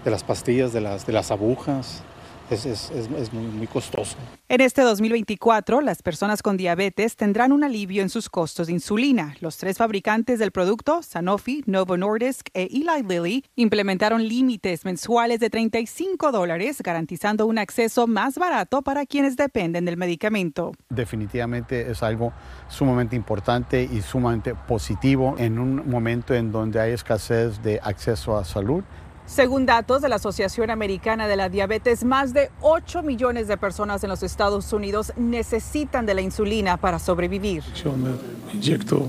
de 0.04 0.10
las 0.10 0.24
pastillas, 0.24 0.72
de 0.72 0.80
las, 0.80 1.06
de 1.06 1.12
las 1.12 1.30
agujas, 1.30 2.02
es, 2.50 3.32
muy, 3.32 3.66
costoso. 3.66 4.16
En 4.48 4.60
este 4.60 4.82
2024, 4.82 5.80
las 5.80 6.02
personas 6.02 6.42
con 6.42 6.56
diabetes 6.56 7.16
tendrán 7.16 7.52
un 7.52 7.64
alivio 7.64 8.02
en 8.02 8.08
sus 8.08 8.28
costos 8.28 8.68
de 8.68 8.72
insulina. 8.72 9.34
Los 9.40 9.58
tres 9.58 9.76
fabricantes 9.76 10.38
del 10.38 10.50
producto, 10.50 11.02
Sanofi, 11.02 11.62
Novo 11.66 11.96
Nordisk 11.96 12.48
e 12.54 12.68
Eli 12.72 13.02
Lilly, 13.06 13.44
implementaron 13.56 14.26
límites 14.26 14.84
mensuales 14.84 15.40
de 15.40 15.50
35 15.50 16.32
dólares, 16.32 16.80
garantizando 16.82 17.46
un 17.46 17.58
acceso 17.58 18.06
más 18.06 18.38
barato 18.38 18.82
para 18.82 19.04
quienes 19.04 19.36
dependen 19.36 19.84
del 19.84 19.96
medicamento. 19.96 20.72
Definitivamente 20.88 21.90
es 21.90 22.02
algo 22.02 22.32
sumamente 22.68 23.16
importante 23.16 23.82
y 23.82 24.00
sumamente 24.00 24.54
positivo 24.54 25.34
en 25.38 25.58
un 25.58 25.88
momento 25.88 26.34
en 26.34 26.50
donde 26.50 26.80
hay 26.80 26.92
escasez 26.92 27.62
de 27.62 27.80
acceso 27.82 28.36
a 28.36 28.44
salud 28.44 28.82
según 29.28 29.66
datos 29.66 30.02
de 30.02 30.08
la 30.08 30.16
Asociación 30.16 30.70
Americana 30.70 31.28
de 31.28 31.36
la 31.36 31.48
Diabetes, 31.48 32.02
más 32.02 32.32
de 32.32 32.50
8 32.62 33.02
millones 33.02 33.46
de 33.46 33.56
personas 33.56 34.02
en 34.02 34.10
los 34.10 34.22
Estados 34.22 34.72
Unidos 34.72 35.12
necesitan 35.16 36.06
de 36.06 36.14
la 36.14 36.22
insulina 36.22 36.78
para 36.78 36.98
sobrevivir. 36.98 37.62
Yo 37.84 37.92
me 37.92 38.10
inyecto 38.54 39.08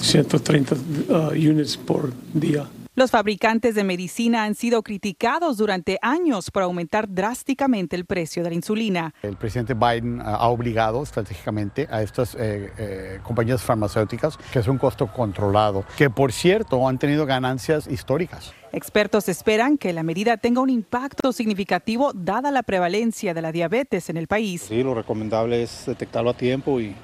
130 0.00 0.74
uh, 0.74 1.30
units 1.30 1.76
por 1.76 2.12
día. 2.32 2.66
Los 2.94 3.10
fabricantes 3.10 3.74
de 3.74 3.84
medicina 3.84 4.44
han 4.44 4.54
sido 4.54 4.82
criticados 4.82 5.56
durante 5.56 5.98
años 6.02 6.50
por 6.50 6.62
aumentar 6.62 7.08
drásticamente 7.08 7.96
el 7.96 8.04
precio 8.04 8.42
de 8.42 8.50
la 8.50 8.54
insulina. 8.54 9.14
El 9.22 9.38
presidente 9.38 9.72
Biden 9.72 10.20
ha 10.20 10.46
obligado 10.48 11.02
estratégicamente 11.02 11.88
a 11.90 12.02
estas 12.02 12.34
eh, 12.34 12.70
eh, 12.76 13.18
compañías 13.22 13.62
farmacéuticas 13.62 14.36
que 14.52 14.58
es 14.58 14.68
un 14.68 14.76
costo 14.76 15.06
controlado, 15.06 15.86
que 15.96 16.10
por 16.10 16.32
cierto 16.32 16.86
han 16.86 16.98
tenido 16.98 17.24
ganancias 17.24 17.86
históricas. 17.86 18.52
Expertos 18.72 19.26
esperan 19.30 19.78
que 19.78 19.94
la 19.94 20.02
medida 20.02 20.36
tenga 20.36 20.60
un 20.60 20.68
impacto 20.68 21.32
significativo 21.32 22.12
dada 22.14 22.50
la 22.50 22.62
prevalencia 22.62 23.32
de 23.32 23.40
la 23.40 23.52
diabetes 23.52 24.10
en 24.10 24.18
el 24.18 24.26
país. 24.26 24.66
Sí, 24.68 24.82
lo 24.82 24.92
recomendable 24.94 25.62
es 25.62 25.84
detectarlo 25.86 26.28
a 26.28 26.34
tiempo 26.34 26.78
y 26.78 26.94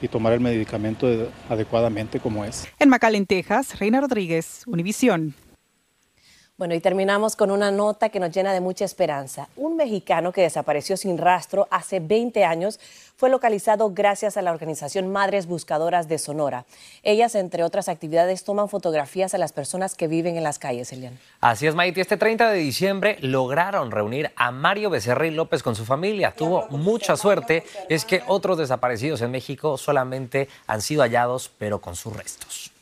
y 0.00 0.08
tomar 0.08 0.32
el 0.32 0.40
medicamento 0.40 1.06
adecuadamente 1.48 2.20
como 2.20 2.44
es. 2.44 2.66
En 2.78 2.88
McAllen, 2.88 3.26
Texas, 3.26 3.78
Reina 3.78 4.00
Rodríguez, 4.00 4.62
Univisión. 4.66 5.34
Bueno, 6.58 6.74
y 6.74 6.80
terminamos 6.80 7.36
con 7.36 7.50
una 7.50 7.70
nota 7.70 8.08
que 8.08 8.18
nos 8.18 8.30
llena 8.30 8.54
de 8.54 8.62
mucha 8.62 8.86
esperanza. 8.86 9.50
Un 9.56 9.76
mexicano 9.76 10.32
que 10.32 10.40
desapareció 10.40 10.96
sin 10.96 11.18
rastro 11.18 11.68
hace 11.70 12.00
20 12.00 12.46
años 12.46 12.80
fue 13.14 13.28
localizado 13.28 13.90
gracias 13.90 14.38
a 14.38 14.42
la 14.42 14.52
organización 14.52 15.12
Madres 15.12 15.46
Buscadoras 15.46 16.08
de 16.08 16.16
Sonora. 16.16 16.64
Ellas, 17.02 17.34
entre 17.34 17.62
otras 17.62 17.90
actividades, 17.90 18.42
toman 18.42 18.70
fotografías 18.70 19.34
a 19.34 19.38
las 19.38 19.52
personas 19.52 19.94
que 19.94 20.08
viven 20.08 20.38
en 20.38 20.44
las 20.44 20.58
calles, 20.58 20.90
Elian. 20.94 21.18
Así 21.42 21.66
es, 21.66 21.74
Maite. 21.74 22.00
Este 22.00 22.16
30 22.16 22.50
de 22.50 22.58
diciembre 22.58 23.18
lograron 23.20 23.90
reunir 23.90 24.32
a 24.34 24.50
Mario 24.50 24.88
Becerril 24.88 25.36
López 25.36 25.62
con 25.62 25.76
su 25.76 25.84
familia. 25.84 26.32
Tuvo 26.34 26.68
mucha 26.70 27.18
suerte. 27.18 27.64
Es 27.90 28.06
que 28.06 28.22
otros 28.28 28.56
desaparecidos 28.56 29.20
en 29.20 29.30
México 29.30 29.76
solamente 29.76 30.48
han 30.66 30.80
sido 30.80 31.02
hallados, 31.02 31.50
pero 31.58 31.82
con 31.82 31.96
sus 31.96 32.16
restos. 32.16 32.75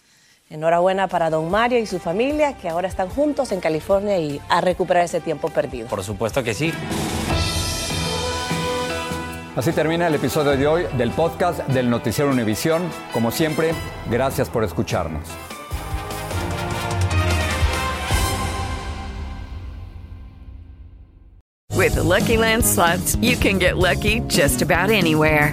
Enhorabuena 0.51 1.09
para 1.09 1.31
don 1.31 1.51
Mario 1.51 1.79
y 1.79 1.87
su 1.87 1.99
familia 1.99 2.53
que 2.55 2.69
ahora 2.69 2.87
están 2.87 3.09
juntos 3.09 3.51
en 3.53 3.61
California 3.61 4.19
y 4.19 4.41
a 4.49 4.61
recuperar 4.61 5.05
ese 5.05 5.21
tiempo 5.21 5.49
perdido. 5.49 5.89
Por 5.89 6.05
supuesto 6.05 6.43
que 6.43 6.55
sí. 6.55 6.73
Así 9.57 9.73
termina 9.73 10.09
el 10.09 10.15
episodio 10.17 10.57
de 10.57 10.67
hoy 10.67 10.87
del 10.99 11.13
podcast 11.13 11.61
del 11.69 11.89
Noticiero 11.89 12.31
Univisión. 12.31 12.83
Como 13.13 13.31
siempre, 13.31 13.73
gracias 14.11 14.51
por 14.51 14.65
escucharnos. 14.65 15.23
With 21.71 21.95
the 21.95 22.03
Lucky 22.03 22.37
Land 22.37 22.65
slots, 22.65 23.17
you 23.17 23.37
can 23.37 23.59
get 23.59 23.77
lucky 23.77 24.21
just 24.29 24.63
about 24.63 24.91
anywhere. 24.91 25.53